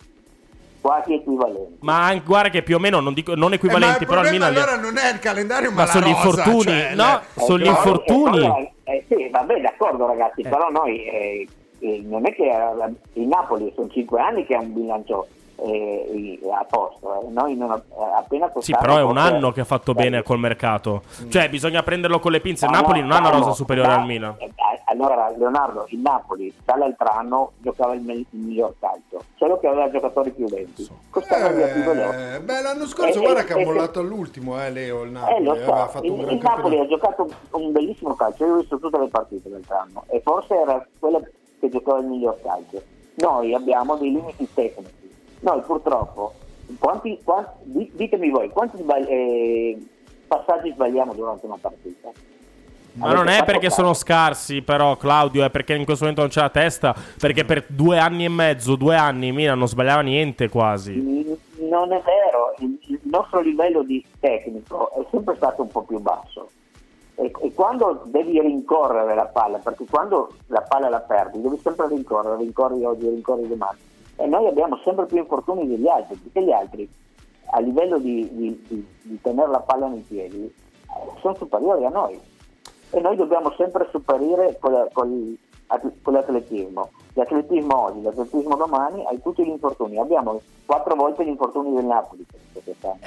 [0.81, 1.77] quasi equivalenti.
[1.81, 4.21] Ma anche- guarda che più o meno non, dico, non Eh, equivalenti, ma il però
[4.23, 7.05] il problema Milan allora non è il calendario, ma, Ma sono gli infortuni, cioè, no?
[7.35, 8.39] le- sono gli E poi- infortuni.
[8.47, 11.47] E poi, Eh, sì, vabbè, d'accordo ragazzi, però noi
[11.83, 15.27] eh, eh, non è che eh, il Napoli sono cinque anni che ha un bilancio
[15.65, 17.29] eh, a posto, eh.
[17.31, 17.83] noi non, eh,
[18.17, 21.03] appena Sì, però è un anno che ha fatto bene col mercato.
[21.29, 22.65] Cioè, bisogna prenderlo con le pinze.
[22.65, 24.35] Il No, Napoli no, non ha una rosa superiore da- al Milan.
[24.39, 24.51] eh,
[24.87, 29.89] Allora, Leonardo, il Napoli dall'altro anno giocava il, me- il miglior calcio, solo che aveva
[29.91, 30.87] giocatori più lenti.
[31.11, 31.27] Occhi.
[31.33, 35.09] Eh, beh, l'anno scorso Eh, guarda eh, che ha eh, mollato all'ultimo, eh, Leo, il
[35.09, 35.45] Eh, Napoli.
[35.45, 38.53] lo aveva so, fatto il, un gran il Napoli ha giocato un bellissimo calcio, io
[38.55, 41.21] ho visto tutte le partite quest'anno e forse era quella
[41.63, 42.83] che giocava il miglior calcio.
[43.15, 44.91] Noi abbiamo dei limiti tecnici,
[45.41, 46.33] noi purtroppo,
[46.79, 49.79] quanti, quanti- di- ditemi voi, quanti sbagli- eh,
[50.27, 52.11] passaggi sbagliamo durante una partita?
[52.95, 53.81] Ma Avete non è perché caso?
[53.81, 56.95] sono scarsi, però, Claudio, è perché in questo momento non c'è la testa.
[57.19, 60.93] Perché per due anni e mezzo, due anni, Milan non sbagliava niente quasi.
[61.59, 66.51] Non è vero, il nostro livello di tecnico è sempre stato un po' più basso.
[67.23, 71.87] E, e quando devi rincorrere la palla, perché quando la palla la perdi, devi sempre
[71.87, 73.79] rincorrere, rincorri oggi, rincorri domani.
[74.17, 76.89] E noi abbiamo sempre più infortuni degli altri, perché gli altri
[77.55, 80.53] a livello di, di- di- di tenere la palla nei piedi
[81.21, 82.21] sono superiori a noi.
[82.91, 85.39] E noi dobbiamo sempre superare con, con,
[86.03, 86.91] con l'atletismo.
[87.15, 89.99] L'atletismo oggi, l'atletismo domani, hai tutti gli infortuni.
[89.99, 92.25] Abbiamo quattro volte gli infortuni del Napoli.
[92.53, 92.99] quest'anno.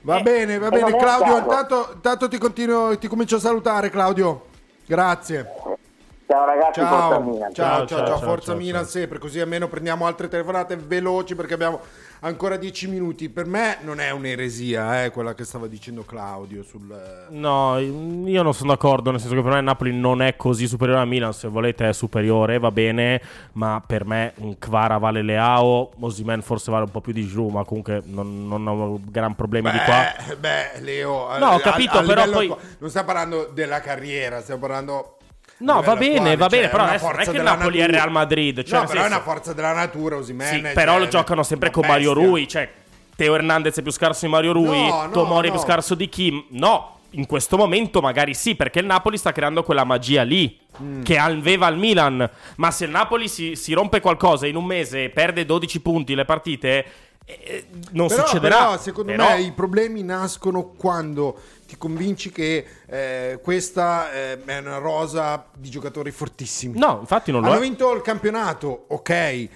[0.00, 1.38] Va bene, va E bene, Claudio.
[1.38, 4.46] Intanto, intanto ti, continuo, ti comincio a salutare, Claudio.
[4.84, 5.80] Grazie.
[6.26, 7.52] Ciao ragazzi, Ciao, forza ciao, Milan.
[7.52, 11.54] ciao, Ciao, ciao, ciao, forza ciao, Milan sempre, così almeno prendiamo altre telefonate veloci perché
[11.54, 11.80] abbiamo
[12.24, 13.28] ancora dieci minuti.
[13.28, 17.26] Per me non è un'eresia, eh, quella che stava dicendo Claudio sul...
[17.30, 21.00] No, io non sono d'accordo, nel senso che per me Napoli non è così superiore
[21.00, 23.20] a Milan, se volete è superiore, va bene,
[23.52, 27.52] ma per me un Kvara vale Leao, Osimen forse vale un po' più di Giroud,
[27.52, 30.12] ma comunque non, non ho gran problemi di qua.
[30.28, 34.40] Beh, beh, Leo, No, ho capito, però livello poi- attuale- non stiamo parlando della carriera,
[34.40, 35.16] stiamo parlando...
[35.62, 37.98] No, va bene, va bene, cioè, però adesso non è che il Napoli è natura.
[37.98, 40.48] Real Madrid, cioè no, però è senso- una forza della natura, Osimhen.
[40.54, 42.28] Sì, cioè, però lo giocano sempre con Mario bestia.
[42.28, 42.70] Rui, cioè
[43.14, 45.64] Teo Hernandez è più scarso di Mario Rui, No, no, Tomori è più no.
[45.66, 46.44] scarso di Kim.
[46.50, 50.58] No, in questo momento magari sì, perché il Napoli sta creando quella magia lì.
[50.82, 51.02] Mm.
[51.02, 55.10] Che aveva il Milan, ma se il Napoli si, si rompe qualcosa in un mese,
[55.10, 56.84] perde 12 punti le partite,
[57.24, 58.56] eh, non Però- succederà.
[58.56, 64.58] Però, secondo Però- me i problemi nascono quando ti convinci che eh, questa eh, è
[64.58, 66.78] una rosa di giocatori fortissimi.
[66.78, 67.60] No, infatti non lo Hanno è.
[67.62, 69.48] vinto il campionato, ok.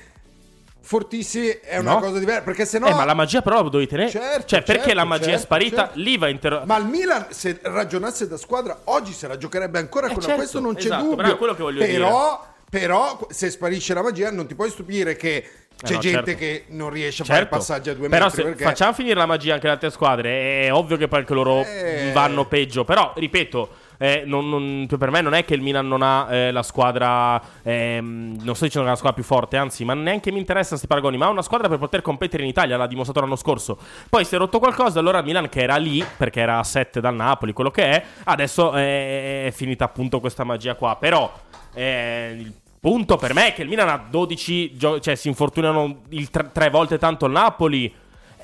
[0.87, 1.99] Fortissimi è una No.
[2.01, 2.87] cosa diversa, perché se no...
[2.87, 4.09] Eh, ma la magia però la devi tenere.
[4.09, 5.76] Certo, cioè, perché certo, la magia è certo, sparita?
[5.87, 5.99] certo.
[5.99, 6.62] Lì va inter...
[6.64, 10.37] Ma il Milan, se ragionasse da squadra, oggi se la giocherebbe ancora Eh, con certo,
[10.37, 11.16] questo non c'è esatto, dubbio.
[11.16, 15.16] però è quello che voglio però, però, se sparisce la magia, non ti puoi stupire
[15.16, 15.45] che
[15.82, 16.39] c'è Eh no, gente certo.
[16.39, 17.55] che non riesce a fare Certo.
[17.55, 18.41] il passaggio a due Però metri.
[18.43, 18.64] se perché...
[18.64, 22.12] facciamo finire la magia anche le altre squadre, è ovvio che poi anche loro Eh.
[22.14, 22.84] vanno peggio.
[22.84, 23.68] Però, ripeto,
[23.99, 27.40] eh, non- non- per me non è che il Milan non ha eh, la squadra.
[27.62, 30.70] ehm, non sto dicendo che è la squadra più forte, anzi, ma neanche mi interessa
[30.70, 31.16] questi paragoni.
[31.16, 33.78] Ma ha una squadra per poter competere in Italia, l'ha dimostrato l'anno scorso.
[34.09, 37.01] Poi si è rotto qualcosa, allora il Milan che era lì, perché era a 7
[37.01, 40.97] dal Napoli, quello che è, adesso è, è finita appunto questa magia qua.
[40.97, 41.32] Però.
[41.74, 46.03] eh, il punto per me è che il Milan ha 12, gio- cioè si infortunano
[46.30, 47.92] tre, tre volte tanto il Napoli.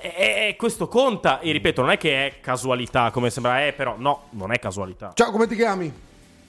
[0.02, 1.38] E, questo conta.
[1.40, 5.12] E ripeto, non è che è casualità come sembra, eh, però no, non è casualità.
[5.14, 5.92] Ciao, come ti chiami?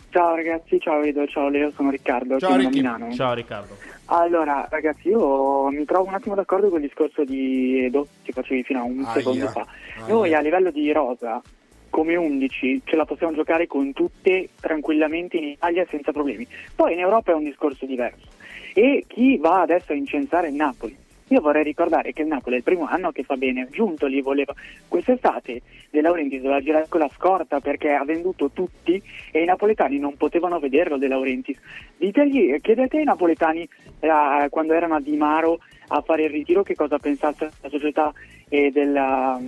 [0.09, 2.69] Ciao ragazzi, ciao Edo, ciao Leo, sono Riccardo, Ciao, Ricky.
[2.69, 3.11] Milano.
[3.13, 3.75] Ciao Riccardo.
[4.05, 8.61] Allora, ragazzi, io mi trovo un attimo d'accordo con il discorso di Edo che facevi
[8.61, 9.65] fino a un Aia, secondo fa.
[9.97, 10.13] aia.
[10.13, 11.41] Noi a livello di rosa,
[11.89, 16.45] come 11, ce la possiamo giocare con tutte tranquillamente in Italia senza problemi.
[16.75, 18.27] Poi in Europa è un discorso diverso.
[18.75, 20.95] E chi va adesso a incensare il Napoli?
[21.33, 24.21] Io vorrei ricordare che il Napoli è il primo anno che fa bene, giunto lì
[24.21, 24.53] voleva.
[24.87, 29.97] Quest'estate De Laurentiis doveva girare con la scorta perché ha venduto tutti e i napoletani
[29.97, 31.57] non potevano vederlo De Laurentiis.
[31.97, 33.67] Ditegli, chiedete ai napoletani
[33.99, 35.57] eh, quando erano a Di Maro
[35.87, 38.13] a fare il ritiro che cosa pensasse della società
[38.47, 39.41] e della...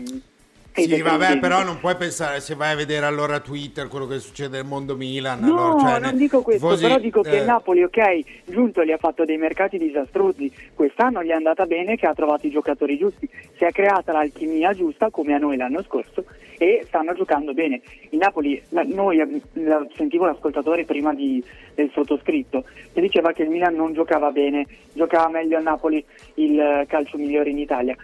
[0.75, 4.57] Sì, vabbè, però non puoi pensare, se vai a vedere allora Twitter quello che succede
[4.57, 5.39] nel mondo Milan.
[5.39, 8.19] No, allora, cioè, non ne- dico questo, tifosi, però dico che eh, il Napoli, ok,
[8.45, 12.45] Giunto gli ha fatto dei mercati disastrosi, quest'anno gli è andata bene che ha trovato
[12.45, 16.25] i giocatori giusti, si è creata l'alchimia giusta come a noi l'anno scorso
[16.57, 17.81] e stanno giocando bene.
[18.09, 22.63] Il Napoli, la- noi, eh, la- sentivo l'ascoltatore prima di- del sottoscritto
[22.93, 26.03] che diceva che il Milan non giocava bene, giocava meglio a Napoli
[26.35, 27.95] il eh, calcio migliore in Italia.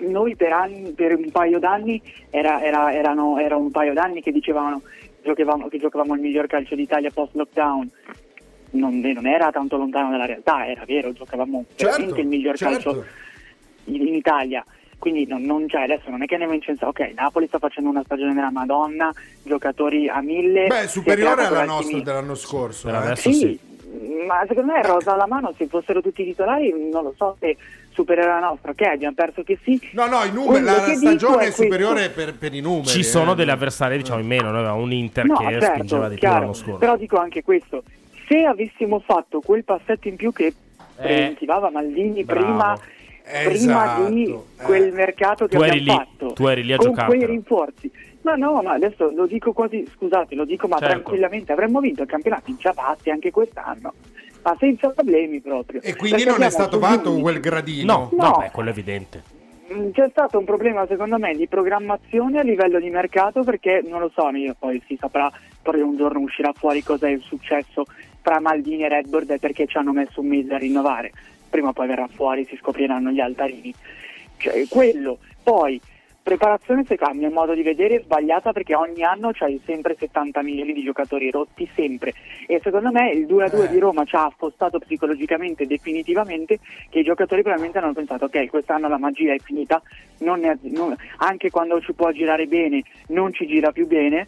[0.00, 4.32] Noi per, anni, per un paio d'anni era, era- erano, era un paio d'anni che
[4.32, 4.82] dicevano
[5.22, 7.90] giocavamo, che giocavamo il miglior calcio d'Italia post lockdown.
[8.70, 12.90] Non, non era tanto lontano dalla realtà, era vero, giocavamo veramente il miglior certo.
[12.92, 13.04] calcio
[13.84, 14.64] in, in Italia.
[14.98, 17.90] quindi non, non c'è, adesso non è che andiamo in censo, ok, Napoli sta facendo
[17.90, 19.10] una stagione della Madonna,
[19.42, 20.66] giocatori a mille.
[20.66, 22.88] Beh, superiore alla nostra dell'anno scorso.
[22.88, 23.16] Eh.
[23.16, 23.60] sì, sì.
[24.26, 27.56] ma secondo me rosa alla mano se fossero tutti titolari non lo so se
[27.96, 31.44] supererà la nostra ok abbiamo perso che sì No, no, i numeri, Quello la, stagione
[31.46, 32.86] è superiore per, per i numeri.
[32.88, 33.34] Ci sono eh.
[33.34, 34.50] delle avversarie, diciamo, in meno.
[34.50, 36.78] Noi avevamo un Inter no che certo, spingeva di più chiaro, l'anno scorso.
[36.78, 37.82] però dico anche questo
[38.28, 40.52] se avessimo fatto quel passetto in più che
[40.94, 42.40] preventivava Maldini Eh, bravo.
[42.44, 42.78] prima
[43.22, 46.76] prima di Esatto, quel mercato che Tu eri abbiamo lì, fatto tu eri lì a
[46.76, 47.90] con giocare, quei rinforzi
[48.22, 50.92] ma no ma adesso lo dico quasi scusate lo dico ma Certo.
[50.94, 53.94] tranquillamente avremmo vinto il campionato in ciabatte anche quest'anno
[54.46, 58.10] ma senza problemi proprio E quindi Perché non è stato fatto quel gradino.
[58.12, 59.22] No, no, beh, quello è evidente.
[59.72, 63.98] Mm, C'è stato un problema secondo me di programmazione a livello di mercato perché non
[63.98, 67.84] lo so, io poi si saprà, poi un giorno uscirà fuori cosa è successo
[68.22, 71.10] tra Maldini e Redbird e perché ci hanno messo un mese a rinnovare.
[71.50, 73.74] Prima o poi verrà fuori, si scopriranno gli altarini.
[74.36, 75.18] Cioè, quello.
[75.42, 75.80] Poi,
[76.36, 80.42] preparazione secondo a mio modo di vedere è sbagliata perché ogni anno c'hai sempre 70
[80.42, 82.14] milioni di giocatori rotti, sempre.
[82.48, 83.68] E secondo me il 2-2 Eh.
[83.68, 86.58] di Roma ci ha affostato psicologicamente definitivamente
[86.88, 89.80] che i giocatori probabilmente hanno pensato ok quest'anno la magia è finita,
[90.18, 94.26] non ne- non- anche quando ci può girare bene non ci gira più bene.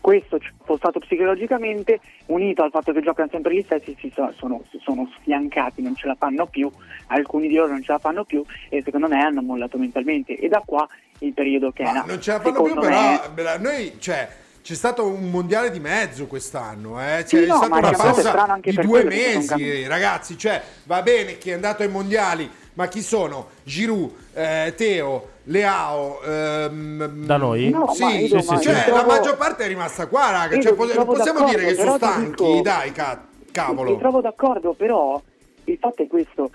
[0.00, 4.30] Questo ci ha affostato psicologicamente, unito al fatto che giocano sempre gli stessi, si sono,
[4.32, 6.70] sono, si sono sfiancati, non ce la fanno più,
[7.06, 10.36] alcuni di loro non ce la fanno più e secondo me hanno mollato mentalmente.
[10.36, 10.86] E da qua
[11.24, 12.06] il periodo che è nato.
[12.06, 14.28] non ce la fanno più, me- però noi, cioè,
[14.62, 17.24] c'è stato un mondiale di mezzo quest'anno, eh?
[17.26, 21.50] c'è Sì, no, stata una è pausa di due mesi, ragazzi, cioè, va bene chi
[21.50, 23.48] è andato ai mondiali, ma chi sono?
[23.62, 27.68] Giroud, eh, Teo, Leao, ehm, Da noi?
[27.70, 30.56] No, sì, sì, sì, io cioè, trovo- la maggior parte è rimasta qua, raga.
[30.56, 33.96] Io Cioè, mi po- trovo possiamo dire che sono stanchi, dico- dai, ca- Mi cavolo.
[33.98, 35.20] trovo d'accordo, però
[35.64, 36.50] il fatto è questo.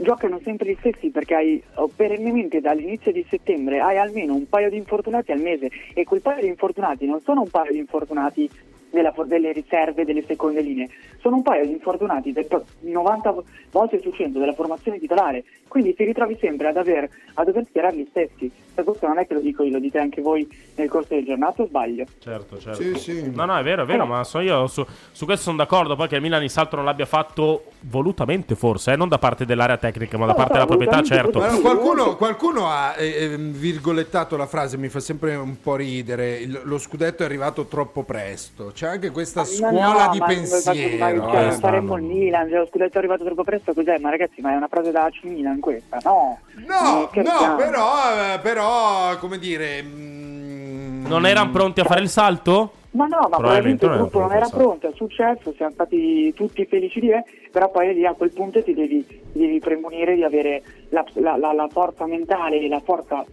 [0.00, 4.70] Giocano sempre gli stessi perché hai oh, perennemente dall'inizio di settembre hai almeno un paio
[4.70, 8.48] di infortunati al mese e quel paio di infortunati non sono un paio di infortunati
[8.90, 10.88] della- delle riserve delle seconde linee,
[11.18, 12.46] sono un paio di infortunati del
[12.80, 13.34] 90
[13.70, 17.96] volte su 100 della formazione titolare, quindi ti ritrovi sempre ad, aver, a dover schierare
[17.96, 18.50] gli stessi.
[18.84, 21.62] Questo non è che lo dico io, lo dite anche voi nel corso del giornato
[21.62, 22.04] o sbaglio?
[22.18, 22.80] Certo, certo.
[22.82, 23.30] Sì, sì.
[23.34, 25.96] No, no, è vero, è vero, ma so io su, su questo sono d'accordo.
[25.96, 29.44] Poi che il Milan il salto non l'abbia fatto volutamente, forse, eh, non da parte
[29.44, 31.38] dell'area tecnica, ma da No, parte no, della proprietà, certo.
[31.38, 36.36] Ma qualcuno, qualcuno ha eh, eh, virgolettato la frase, mi fa sempre un po' ridere.
[36.38, 38.70] il- lo scudetto è arrivato troppo presto.
[38.74, 40.96] C'è anche questa Ma scuola no, di ma- pensiero.
[40.98, 41.52] Ma, cioè, eh.
[41.52, 43.98] faremo il Milan, cioè, lo scudetto è arrivato troppo presto, cos'è?
[43.98, 45.98] Ma ragazzi, ma è una frase da AC Milan questa?
[46.04, 49.82] No, No, Eh, no, però, eh, però, come dire...
[49.82, 52.72] mm, Non erano pronti a fare il salto?
[52.90, 56.32] Ma no, ma Probabilmente probabilmente il gruppo non pronto, era pronto, è successo, siamo stati
[56.34, 60.14] tutti felici di me, però poi lì a quel punto ti devi, ti devi premunire
[60.14, 63.24] di avere la, la- la- la forza mentale e la forza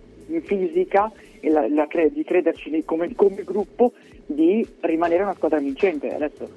[0.43, 3.93] fisica e la- la cre- di crederci come, come gruppo
[4.25, 6.13] di rimanere una squadra vincente.
[6.13, 6.47] Adesso,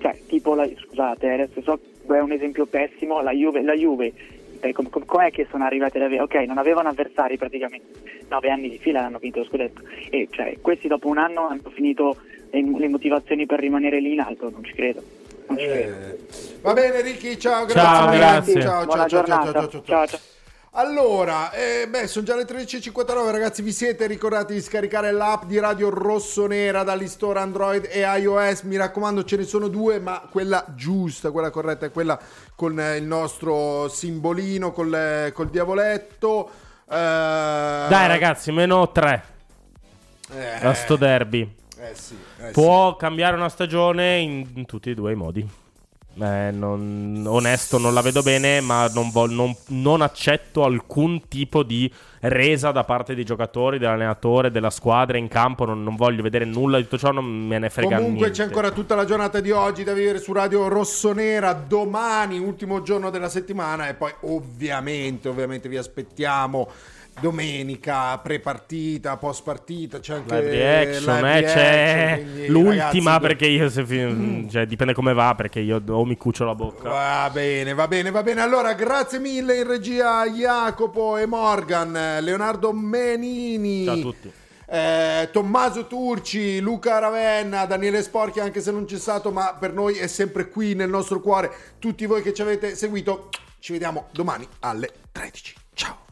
[0.00, 1.78] cioè, tipo, la, scusate, adesso so
[2.12, 4.12] è un esempio pessimo, la Juve, la Juve
[4.68, 6.22] eh, com- com- com'è che sono arrivati ad avere?
[6.22, 10.56] Ok, non avevano avversari praticamente, nove anni di fila hanno vinto lo scudetto e cioè,
[10.60, 12.16] questi dopo un anno hanno finito
[12.50, 15.02] le, le motivazioni per rimanere lì in alto, non ci credo.
[15.46, 15.94] Non ci credo.
[15.94, 16.18] Eh,
[16.62, 17.82] Va bene, Ricky, ciao, grazie.
[17.82, 18.60] Ciao, grazie.
[18.62, 19.52] Ciao, Buona ciao, ciao, ciao, giornata.
[19.52, 19.82] ciao, ciao, ciao.
[19.84, 20.33] Ciao, ciao.
[20.76, 25.60] Allora, eh, beh, sono già le 13.59, ragazzi, vi siete ricordati di scaricare l'app di
[25.60, 30.64] Radio Rossonera dagli store Android e iOS, mi raccomando ce ne sono due, ma quella
[30.74, 32.18] giusta, quella corretta è quella
[32.56, 36.50] con eh, il nostro simbolino, col, eh, col diavoletto.
[36.90, 39.24] Eh, Dai, ragazzi, meno 3
[40.32, 41.54] eh, a sto derby.
[41.78, 45.62] eh sì, eh Può cambiare una stagione in, in tutti e due i modi.
[46.20, 51.64] Eh, non- onesto, non la vedo bene, ma non, vol- non- non accetto alcun tipo
[51.64, 55.64] di resa da parte dei giocatori, dell'allenatore, della squadra in campo.
[55.64, 58.38] Non, non voglio vedere nulla di tutto ciò, non me ne frega Comunque niente.
[58.38, 63.10] c'è ancora tutta la giornata di oggi da vivere su Radio Rossonera domani, ultimo giorno
[63.10, 66.68] della settimana e poi ovviamente, ovviamente vi aspettiamo
[67.20, 73.68] domenica, pre-partita, post-partita, c'è anche Live reaction, live eh, c'è quindi, l'ultima ragazzi, perché io
[73.68, 76.88] se fi- cioè, dipende come va perché io o mi cucio la bocca.
[76.88, 78.40] Va bene, va bene, va bene.
[78.40, 83.84] Allora, grazie mille in regia Jacopo e Morgan, Leonardo Menini.
[83.84, 84.32] Ciao a tutti.
[84.66, 89.96] Eh, Tommaso Turci, Luca Ravenna, Daniele Sporchi, anche se non c'è stato, ma per noi
[89.96, 91.50] è sempre qui nel nostro cuore.
[91.78, 95.54] Tutti voi che ci avete seguito, ci vediamo domani alle 13.
[95.74, 96.03] Ciao.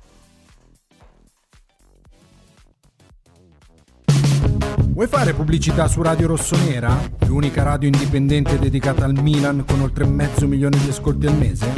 [4.92, 6.94] Vuoi fare pubblicità su Radio Rossonera?
[7.26, 11.72] L'unica radio indipendente dedicata al Milan con oltre mezzo milione di ascolti al mese?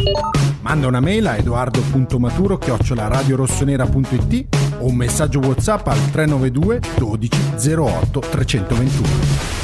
[0.63, 2.59] Manda una mail a edoardo.maturo
[3.07, 7.31] radiorossonera.it o un messaggio WhatsApp al 392 12
[7.77, 9.64] 08 321.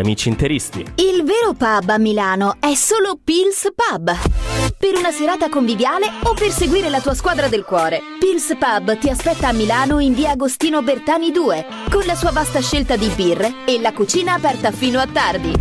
[0.00, 0.80] amici interisti.
[0.96, 4.16] Il vero pub a Milano è solo Pils Pub.
[4.78, 8.00] Per una serata conviviale o per seguire la tua squadra del cuore.
[8.18, 12.60] Pils Pub ti aspetta a Milano in via Agostino Bertani 2, con la sua vasta
[12.60, 15.52] scelta di birre e la cucina aperta fino a tardi.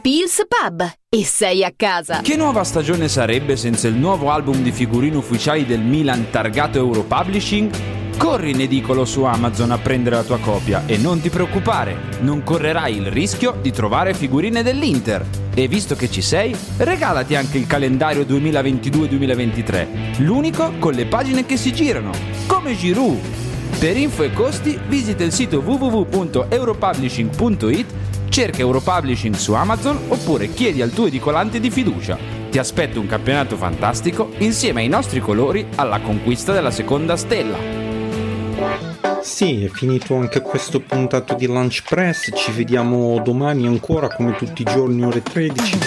[0.00, 0.90] Pils Pub.
[1.08, 2.20] E sei a casa.
[2.22, 8.01] Che nuova stagione sarebbe senza il nuovo album di figurine ufficiali del Milan targato Europublishing?
[8.22, 12.44] Corri in edicolo su Amazon a prendere la tua copia e non ti preoccupare, non
[12.44, 15.26] correrai il rischio di trovare figurine dell'Inter.
[15.52, 21.56] E visto che ci sei, regalati anche il calendario 2022-2023, l'unico con le pagine che
[21.56, 22.12] si girano,
[22.46, 23.18] come Giroud.
[23.80, 27.86] Per info e costi visita il sito www.europublishing.it,
[28.28, 32.16] cerca Europublishing su Amazon oppure chiedi al tuo edicolante di fiducia.
[32.48, 37.81] Ti aspetto un campionato fantastico insieme ai nostri colori alla conquista della seconda stella.
[39.22, 42.30] Sì, è finito anche questo puntato di Lunch Press.
[42.34, 45.78] Ci vediamo domani ancora come tutti i giorni ore 13.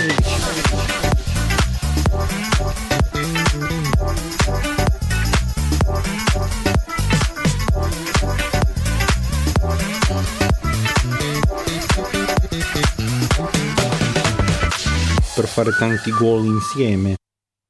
[15.36, 17.16] Per fare tanti gol insieme.